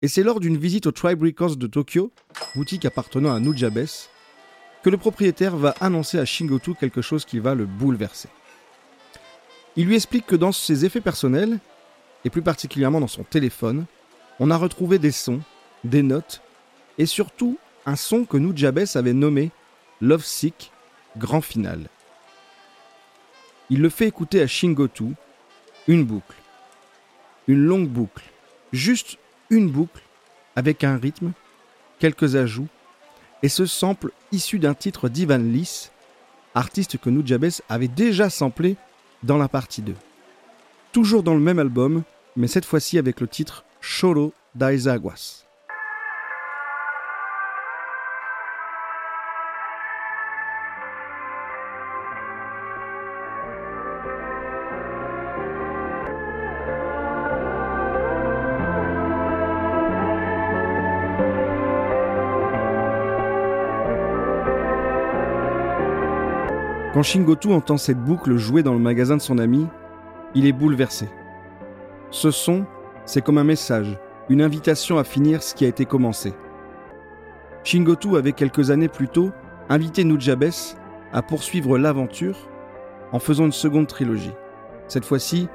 Et 0.00 0.06
c'est 0.06 0.22
lors 0.22 0.38
d'une 0.38 0.56
visite 0.56 0.86
au 0.86 0.92
Tribe 0.92 1.22
Records 1.22 1.56
de 1.56 1.66
Tokyo, 1.66 2.12
boutique 2.54 2.84
appartenant 2.84 3.34
à 3.34 3.40
Nujabes, 3.40 3.86
que 4.84 4.90
le 4.90 4.96
propriétaire 4.96 5.56
va 5.56 5.74
annoncer 5.80 6.20
à 6.20 6.24
Shingotu 6.24 6.74
quelque 6.74 7.02
chose 7.02 7.24
qui 7.24 7.40
va 7.40 7.56
le 7.56 7.66
bouleverser. 7.66 8.28
Il 9.74 9.86
lui 9.86 9.96
explique 9.96 10.26
que 10.26 10.36
dans 10.36 10.52
ses 10.52 10.84
effets 10.84 11.00
personnels, 11.00 11.58
et 12.24 12.30
plus 12.30 12.42
particulièrement 12.42 13.00
dans 13.00 13.08
son 13.08 13.24
téléphone, 13.24 13.86
on 14.38 14.52
a 14.52 14.56
retrouvé 14.56 15.00
des 15.00 15.10
sons, 15.10 15.40
des 15.82 16.04
notes, 16.04 16.42
et 16.98 17.06
surtout 17.06 17.58
un 17.84 17.96
son 17.96 18.24
que 18.24 18.36
Nujabes 18.36 18.84
avait 18.94 19.12
nommé 19.12 19.50
Love 20.00 20.24
Sick 20.24 20.70
Grand 21.16 21.40
Final. 21.40 21.88
Il 23.68 23.80
le 23.80 23.88
fait 23.88 24.06
écouter 24.06 24.40
à 24.42 24.46
Shingotu, 24.46 25.14
une 25.88 26.04
boucle, 26.04 26.36
une 27.48 27.64
longue 27.64 27.88
boucle, 27.88 28.30
juste 28.72 29.18
une 29.50 29.70
boucle 29.70 30.02
avec 30.56 30.84
un 30.84 30.96
rythme, 30.96 31.32
quelques 31.98 32.36
ajouts, 32.36 32.68
et 33.42 33.48
ce 33.48 33.66
sample 33.66 34.10
issu 34.32 34.58
d'un 34.58 34.74
titre 34.74 35.08
d'Ivan 35.08 35.38
Lis, 35.38 35.90
artiste 36.54 36.98
que 36.98 37.10
Nujabes 37.10 37.60
avait 37.68 37.88
déjà 37.88 38.30
samplé 38.30 38.76
dans 39.22 39.38
la 39.38 39.48
partie 39.48 39.82
2. 39.82 39.94
Toujours 40.92 41.22
dans 41.22 41.34
le 41.34 41.40
même 41.40 41.58
album, 41.58 42.02
mais 42.36 42.48
cette 42.48 42.64
fois-ci 42.64 42.98
avec 42.98 43.20
le 43.20 43.28
titre 43.28 43.64
Choro 43.80 44.32
das 44.54 44.86
Quand 66.98 67.04
Shingotu 67.04 67.52
entend 67.52 67.76
cette 67.76 68.02
boucle 68.02 68.36
jouer 68.38 68.64
dans 68.64 68.72
le 68.72 68.80
magasin 68.80 69.16
de 69.16 69.22
son 69.22 69.38
ami, 69.38 69.68
il 70.34 70.46
est 70.46 70.52
bouleversé. 70.52 71.08
Ce 72.10 72.32
son, 72.32 72.66
c'est 73.06 73.22
comme 73.22 73.38
un 73.38 73.44
message, 73.44 74.00
une 74.28 74.42
invitation 74.42 74.98
à 74.98 75.04
finir 75.04 75.40
ce 75.44 75.54
qui 75.54 75.64
a 75.64 75.68
été 75.68 75.84
commencé. 75.84 76.34
Shingotu 77.62 78.16
avait 78.16 78.32
quelques 78.32 78.72
années 78.72 78.88
plus 78.88 79.06
tôt 79.06 79.30
invité 79.68 80.02
Nujabes 80.02 80.50
à 81.12 81.22
poursuivre 81.22 81.78
l'aventure 81.78 82.50
en 83.12 83.20
faisant 83.20 83.46
une 83.46 83.52
seconde 83.52 83.86
trilogie. 83.86 84.34
Cette 84.88 85.04
fois-ci, 85.04 85.48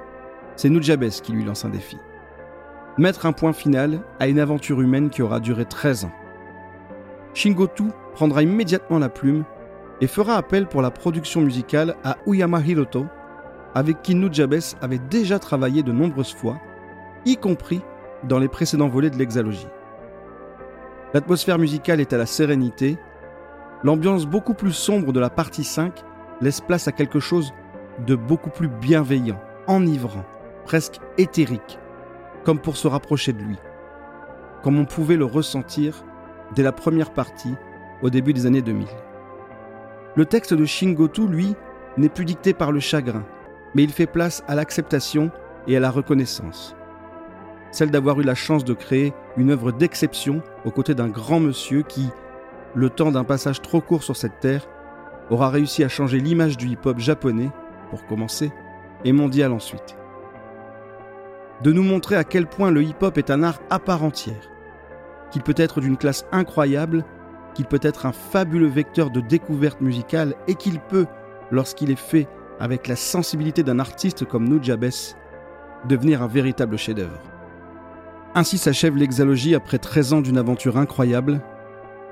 c'est 0.55 0.69
Nujabes 0.69 1.09
qui 1.09 1.33
lui 1.33 1.43
lance 1.43 1.65
un 1.65 1.69
défi. 1.71 1.97
Mettre 2.97 3.25
un 3.25 3.33
point 3.33 3.51
final 3.51 3.99
à 4.21 4.29
une 4.29 4.39
aventure 4.39 4.79
humaine 4.79 5.09
qui 5.09 5.21
aura 5.21 5.41
duré 5.41 5.65
13 5.65 6.05
ans. 6.05 6.13
Shingotu 7.33 7.89
prendra 8.13 8.43
immédiatement 8.43 8.99
la 8.99 9.09
plume 9.09 9.43
et 10.01 10.07
fera 10.07 10.35
appel 10.35 10.67
pour 10.67 10.81
la 10.81 10.91
production 10.91 11.41
musicale 11.41 11.95
à 12.03 12.17
Uyama 12.25 12.59
Hiroto, 12.61 13.05
avec 13.75 14.01
qui 14.01 14.15
Nujabes 14.15 14.75
avait 14.81 14.99
déjà 14.99 15.39
travaillé 15.39 15.83
de 15.83 15.91
nombreuses 15.91 16.33
fois, 16.33 16.59
y 17.25 17.37
compris 17.37 17.81
dans 18.23 18.39
les 18.39 18.47
précédents 18.47 18.87
volets 18.87 19.09
de 19.09 19.17
l'exalogie. 19.17 19.67
L'atmosphère 21.13 21.59
musicale 21.59 22.01
est 22.01 22.13
à 22.13 22.17
la 22.17 22.25
sérénité, 22.25 22.97
l'ambiance 23.83 24.25
beaucoup 24.25 24.53
plus 24.53 24.73
sombre 24.73 25.13
de 25.13 25.19
la 25.19 25.29
partie 25.29 25.63
5 25.63 26.03
laisse 26.41 26.61
place 26.61 26.87
à 26.87 26.91
quelque 26.91 27.19
chose 27.19 27.53
de 28.05 28.15
beaucoup 28.15 28.49
plus 28.49 28.67
bienveillant, 28.67 29.39
enivrant, 29.67 30.25
presque 30.65 30.99
éthérique, 31.17 31.79
comme 32.43 32.59
pour 32.59 32.77
se 32.77 32.87
rapprocher 32.87 33.33
de 33.33 33.41
lui, 33.41 33.57
comme 34.63 34.79
on 34.79 34.85
pouvait 34.85 35.17
le 35.17 35.25
ressentir 35.25 36.03
dès 36.55 36.63
la 36.63 36.71
première 36.71 37.13
partie 37.13 37.53
au 38.01 38.09
début 38.09 38.33
des 38.33 38.45
années 38.45 38.61
2000. 38.61 38.87
Le 40.15 40.25
texte 40.25 40.53
de 40.53 40.65
Shingotu, 40.65 41.27
lui, 41.27 41.55
n'est 41.97 42.09
plus 42.09 42.25
dicté 42.25 42.53
par 42.53 42.71
le 42.71 42.79
chagrin, 42.79 43.25
mais 43.73 43.83
il 43.83 43.91
fait 43.91 44.05
place 44.05 44.43
à 44.47 44.53
l'acceptation 44.53 45.31
et 45.67 45.75
à 45.75 45.79
la 45.79 45.89
reconnaissance. 45.89 46.75
Celle 47.71 47.89
d'avoir 47.89 48.19
eu 48.19 48.23
la 48.23 48.35
chance 48.35 48.63
de 48.63 48.75
créer 48.75 49.13
une 49.37 49.49
œuvre 49.49 49.71
d'exception 49.71 50.43
aux 50.65 50.71
côtés 50.71 50.93
d'un 50.93 51.07
grand 51.07 51.39
monsieur 51.39 51.81
qui, 51.81 52.09
le 52.75 52.91
temps 52.91 53.11
d'un 53.11 53.23
passage 53.23 53.61
trop 53.61 53.81
court 53.81 54.03
sur 54.03 54.15
cette 54.15 54.39
terre, 54.39 54.67
aura 55.31 55.49
réussi 55.49 55.83
à 55.83 55.89
changer 55.89 56.19
l'image 56.19 56.57
du 56.57 56.67
hip-hop 56.67 56.99
japonais, 56.99 57.49
pour 57.89 58.05
commencer, 58.05 58.51
et 59.05 59.13
mondial 59.13 59.51
ensuite. 59.51 59.97
De 61.63 61.71
nous 61.71 61.83
montrer 61.83 62.17
à 62.17 62.23
quel 62.23 62.45
point 62.45 62.69
le 62.69 62.83
hip-hop 62.83 63.17
est 63.17 63.31
un 63.31 63.41
art 63.41 63.59
à 63.71 63.79
part 63.79 64.03
entière, 64.03 64.51
qu'il 65.31 65.41
peut 65.41 65.55
être 65.57 65.81
d'une 65.81 65.97
classe 65.97 66.27
incroyable 66.31 67.03
qu'il 67.53 67.65
peut 67.65 67.79
être 67.81 68.05
un 68.05 68.11
fabuleux 68.11 68.67
vecteur 68.67 69.09
de 69.09 69.21
découverte 69.21 69.81
musicale 69.81 70.35
et 70.47 70.55
qu'il 70.55 70.79
peut, 70.79 71.05
lorsqu'il 71.51 71.91
est 71.91 71.95
fait 71.95 72.27
avec 72.59 72.87
la 72.87 72.95
sensibilité 72.95 73.63
d'un 73.63 73.79
artiste 73.79 74.25
comme 74.25 74.47
Nujabes, 74.47 74.89
devenir 75.87 76.21
un 76.21 76.27
véritable 76.27 76.77
chef-d'œuvre. 76.77 77.19
Ainsi 78.35 78.57
s'achève 78.57 78.95
l'exalogie 78.95 79.53
après 79.53 79.77
13 79.77 80.13
ans 80.13 80.21
d'une 80.21 80.37
aventure 80.37 80.77
incroyable, 80.77 81.41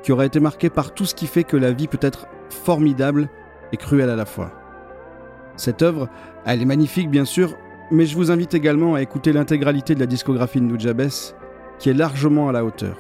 qui 0.04 0.12
aura 0.12 0.26
été 0.26 0.39
marquée 0.39 0.70
par 0.70 0.94
tout 0.94 1.06
ce 1.06 1.16
qui 1.16 1.28
fait 1.28 1.44
que 1.44 1.58
la 1.58 1.72
vie 1.72 1.88
peut 1.88 1.98
être 2.02 2.28
formidable 2.50 3.30
et 3.72 3.78
cruelle 3.78 4.10
à 4.10 4.16
la 4.16 4.26
fois. 4.26 4.52
Cette 5.56 5.82
œuvre, 5.82 6.10
elle 6.46 6.62
est 6.62 6.66
magnifique 6.66 7.10
bien 7.10 7.26
sûr, 7.26 7.56
mais 7.92 8.06
je 8.06 8.16
vous 8.16 8.32
invite 8.32 8.54
également 8.54 8.96
à 8.96 9.02
écouter 9.02 9.34
l'intégralité 9.34 9.96
de 9.96 10.00
la 10.00 10.06
discographie 10.06 10.62
de 10.62 10.66
Nujabes, 10.66 11.10
qui 11.80 11.89
est 11.89 11.94
largement 11.94 12.50
à 12.50 12.52
la 12.52 12.64
hauteur. 12.64 12.98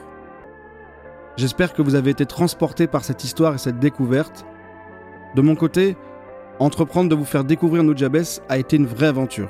J'espère 1.37 1.73
que 1.73 1.81
vous 1.81 1.95
avez 1.95 2.11
été 2.11 2.25
transporté 2.25 2.87
par 2.87 3.03
cette 3.03 3.23
histoire 3.23 3.55
et 3.55 3.57
cette 3.57 3.79
découverte. 3.79 4.45
De 5.35 5.41
mon 5.41 5.55
côté, 5.55 5.95
entreprendre 6.59 7.09
de 7.09 7.15
vous 7.15 7.25
faire 7.25 7.45
découvrir 7.45 7.83
Nujabes 7.83 8.41
a 8.49 8.57
été 8.57 8.75
une 8.75 8.85
vraie 8.85 9.07
aventure. 9.07 9.49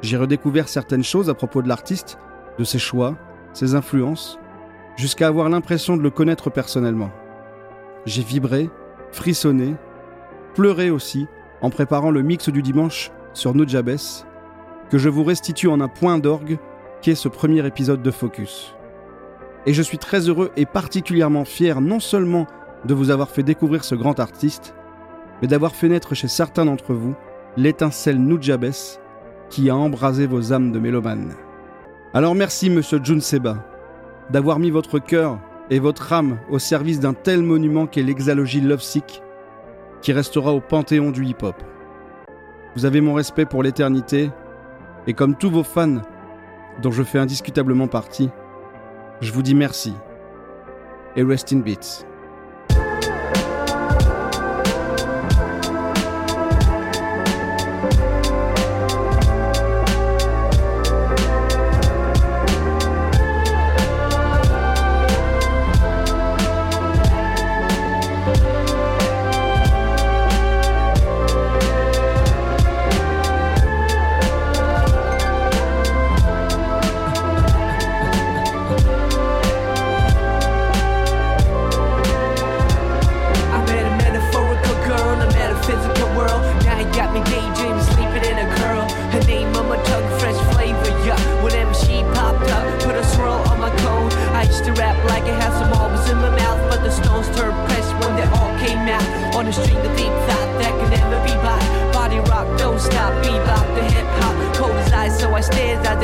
J'ai 0.00 0.16
redécouvert 0.16 0.68
certaines 0.68 1.04
choses 1.04 1.28
à 1.28 1.34
propos 1.34 1.62
de 1.62 1.68
l'artiste, 1.68 2.18
de 2.58 2.64
ses 2.64 2.78
choix, 2.78 3.16
ses 3.52 3.74
influences, 3.74 4.38
jusqu'à 4.96 5.28
avoir 5.28 5.48
l'impression 5.48 5.96
de 5.96 6.02
le 6.02 6.10
connaître 6.10 6.50
personnellement. 6.50 7.10
j'ai 8.06 8.22
vibré, 8.22 8.70
frissonné, 9.12 9.76
pleuré 10.54 10.90
aussi 10.90 11.26
en 11.62 11.70
préparant 11.70 12.10
le 12.10 12.22
mix 12.22 12.48
du 12.48 12.62
dimanche 12.62 13.10
sur 13.32 13.54
Nujabes, 13.54 13.96
que 14.90 14.98
je 14.98 15.08
vous 15.08 15.24
restitue 15.24 15.68
en 15.68 15.80
un 15.80 15.88
point 15.88 16.18
d'orgue 16.18 16.58
qu'est 17.02 17.14
ce 17.14 17.28
premier 17.28 17.66
épisode 17.66 18.02
de 18.02 18.10
Focus. 18.10 18.74
Et 19.66 19.72
je 19.72 19.82
suis 19.82 19.98
très 19.98 20.28
heureux 20.28 20.50
et 20.56 20.66
particulièrement 20.66 21.44
fier 21.44 21.80
non 21.80 22.00
seulement 22.00 22.46
de 22.84 22.94
vous 22.94 23.10
avoir 23.10 23.30
fait 23.30 23.42
découvrir 23.42 23.84
ce 23.84 23.94
grand 23.94 24.20
artiste, 24.20 24.74
mais 25.40 25.48
d'avoir 25.48 25.74
fait 25.74 25.88
naître 25.88 26.14
chez 26.14 26.28
certains 26.28 26.66
d'entre 26.66 26.92
vous 26.92 27.14
l'étincelle 27.56 28.18
Nujabes 28.18 28.72
qui 29.48 29.70
a 29.70 29.76
embrasé 29.76 30.26
vos 30.26 30.52
âmes 30.52 30.72
de 30.72 30.78
mélomanes. 30.78 31.34
Alors 32.12 32.34
merci, 32.34 32.70
monsieur 32.70 33.00
Jun 33.02 33.20
Seba, 33.20 33.64
d'avoir 34.30 34.58
mis 34.58 34.70
votre 34.70 34.98
cœur 34.98 35.38
et 35.70 35.78
votre 35.78 36.12
âme 36.12 36.38
au 36.50 36.58
service 36.58 37.00
d'un 37.00 37.14
tel 37.14 37.42
monument 37.42 37.86
qu'est 37.86 38.02
l'exalogie 38.02 38.60
Lovesick, 38.60 39.22
qui 40.02 40.12
restera 40.12 40.52
au 40.52 40.60
panthéon 40.60 41.10
du 41.10 41.24
hip-hop. 41.24 41.56
Vous 42.76 42.84
avez 42.84 43.00
mon 43.00 43.14
respect 43.14 43.46
pour 43.46 43.62
l'éternité, 43.62 44.30
et 45.06 45.14
comme 45.14 45.36
tous 45.36 45.50
vos 45.50 45.62
fans, 45.62 46.02
dont 46.82 46.90
je 46.90 47.02
fais 47.02 47.18
indiscutablement 47.18 47.88
partie, 47.88 48.30
je 49.24 49.32
vous 49.32 49.42
dis 49.42 49.54
merci. 49.54 49.94
Et 51.16 51.22
rest 51.22 51.52
in 51.52 51.60
beats. 51.60 52.04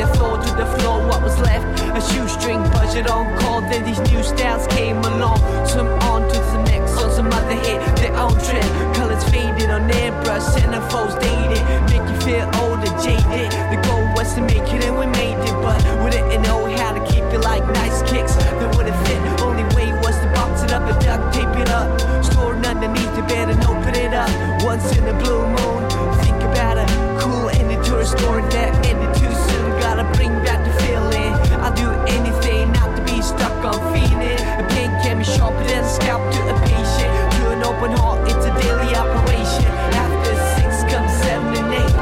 At 0.01 0.15
floor 0.17 0.37
to 0.37 0.51
the 0.55 0.65
floor. 0.77 1.05
What 1.07 1.21
was 1.21 1.37
left? 1.39 1.65
A 1.95 2.01
shoestring 2.01 2.61
budget 2.73 3.07
on 3.09 3.25
call. 3.39 3.61
Then 3.61 3.83
these 3.85 3.99
new 4.11 4.23
styles 4.23 4.67
came 4.67 4.97
along. 4.97 5.39
Some 5.65 5.87
on 6.09 6.27
to 6.29 6.39
the 6.51 6.63
next, 6.63 6.97
on 6.97 7.11
some 7.11 7.27
other 7.27 7.57
hit 7.65 7.79
their 7.97 8.15
own 8.17 8.33
trend. 8.41 8.69
Colors 8.95 9.23
faded 9.29 9.69
on 9.69 9.89
airbrush, 9.89 10.45
centerfolds 10.55 11.15
dated. 11.21 11.61
Make 11.93 12.05
you 12.09 12.17
feel 12.25 12.45
old 12.61 12.81
and 12.87 12.97
jaded. 13.03 13.51
The 13.71 13.79
goal 13.87 14.05
was 14.15 14.33
to 14.35 14.41
make 14.41 14.67
it 14.73 14.83
and 14.85 14.97
we 14.97 15.05
made 15.07 15.37
it, 15.37 15.57
but 15.61 15.79
we 16.03 16.09
didn't 16.09 16.41
know 16.43 16.65
how 16.77 16.91
to 16.93 17.01
keep 17.11 17.23
it 17.23 17.41
like 17.41 17.63
nice 17.73 18.01
kicks 18.09 18.35
that 18.35 18.75
wouldn't 18.75 18.97
fit. 19.05 19.21
Only 19.41 19.63
way 19.75 19.93
was 20.01 20.17
to 20.19 20.27
box 20.33 20.63
it 20.63 20.71
up 20.71 20.83
and 20.89 20.99
duct 21.05 21.33
tape 21.33 21.55
it 21.61 21.69
up. 21.69 21.89
Store 22.23 22.55
it 22.55 22.65
underneath 22.65 23.13
the 23.15 23.23
bed 23.23 23.49
and 23.49 23.61
open 23.65 23.95
it 23.95 24.13
up. 24.13 24.31
Once 24.63 24.85
in 24.97 25.03
a 25.05 25.13
blue 25.21 25.45
moon, 25.45 25.81
think 26.23 26.41
about 26.41 26.77
a 26.77 26.85
cool 27.21 27.49
ending 27.49 27.81
to 27.83 27.99
a 27.99 28.05
that 28.05 28.85
ended 28.85 29.10
do 31.81 31.89
anything 32.05 32.71
not 32.73 32.95
to 32.95 33.01
be 33.09 33.21
stuck 33.21 33.57
on 33.65 33.79
feeling. 33.89 34.37
A 34.61 34.65
pain 34.69 34.91
can 35.01 35.17
be 35.17 35.23
sharper 35.25 35.63
than 35.65 35.83
a 35.83 35.89
scalp 35.89 36.21
to 36.33 36.39
a 36.53 36.55
patient. 36.69 37.11
To 37.37 37.43
an 37.57 37.61
open 37.65 37.91
heart, 37.97 38.21
it's 38.29 38.45
a 38.45 38.53
daily 38.61 38.93
operation. 38.93 39.65
After 40.05 40.33
six 40.53 40.85
comes 40.91 41.11
seven 41.25 41.49
and 41.57 41.73
eight. 41.81 41.95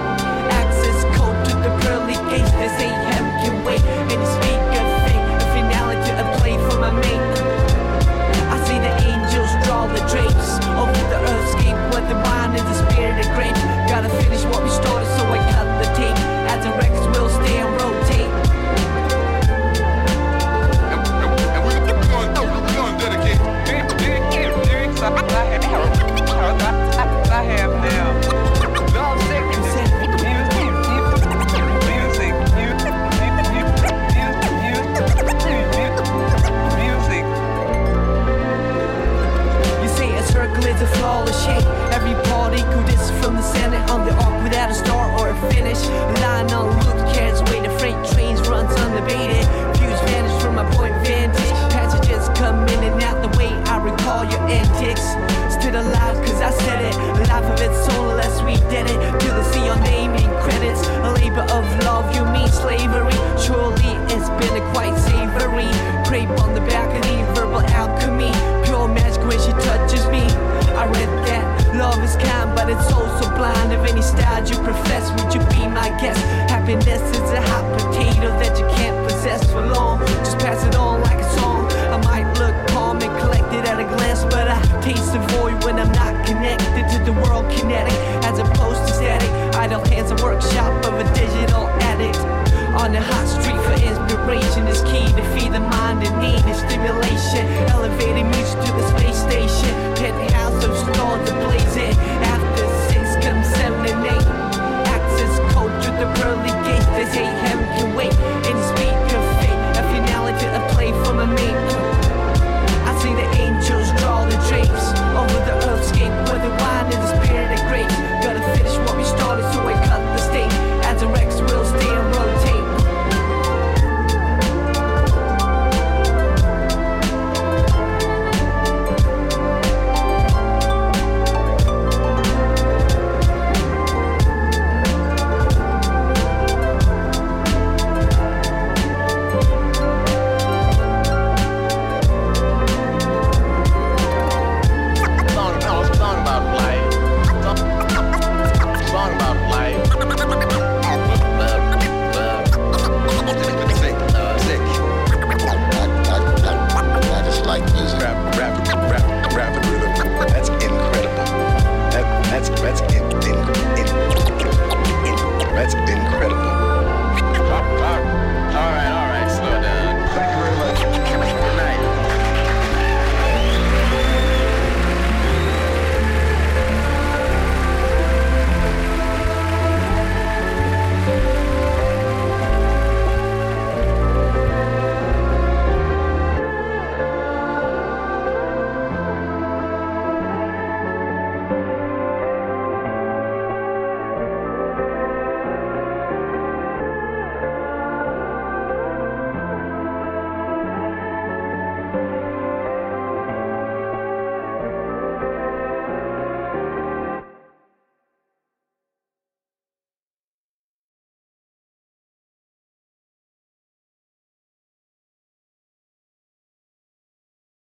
Access 0.61 0.99
code 1.15 1.39
to 1.47 1.53
the 1.63 1.71
pearly 1.79 2.19
gates. 2.27 2.51
They 2.59 2.69
say 2.75 2.89
heaven 3.07 3.31
can 3.39 3.55
wait. 3.63 3.83
You 4.11 4.19
speak 4.35 4.63
of 4.81 4.87
fate. 5.07 5.25
A 5.43 5.47
finale 5.55 5.97
to 6.07 6.11
a 6.23 6.25
play 6.39 6.55
for 6.67 6.75
my 6.83 6.91
mate. 6.91 7.27
I 8.51 8.57
see 8.67 8.79
the 8.83 8.93
angels 9.07 9.51
draw 9.63 9.87
the 9.87 10.03
drapes 10.11 10.49
over 10.75 11.03
the 11.07 11.19
earthscape 11.31 11.79
where 11.91 12.05
the 12.11 12.19
mind 12.27 12.59
and 12.59 12.67
the 12.67 12.77
spirit 12.83 13.15
are 13.23 13.31
great. 13.35 13.68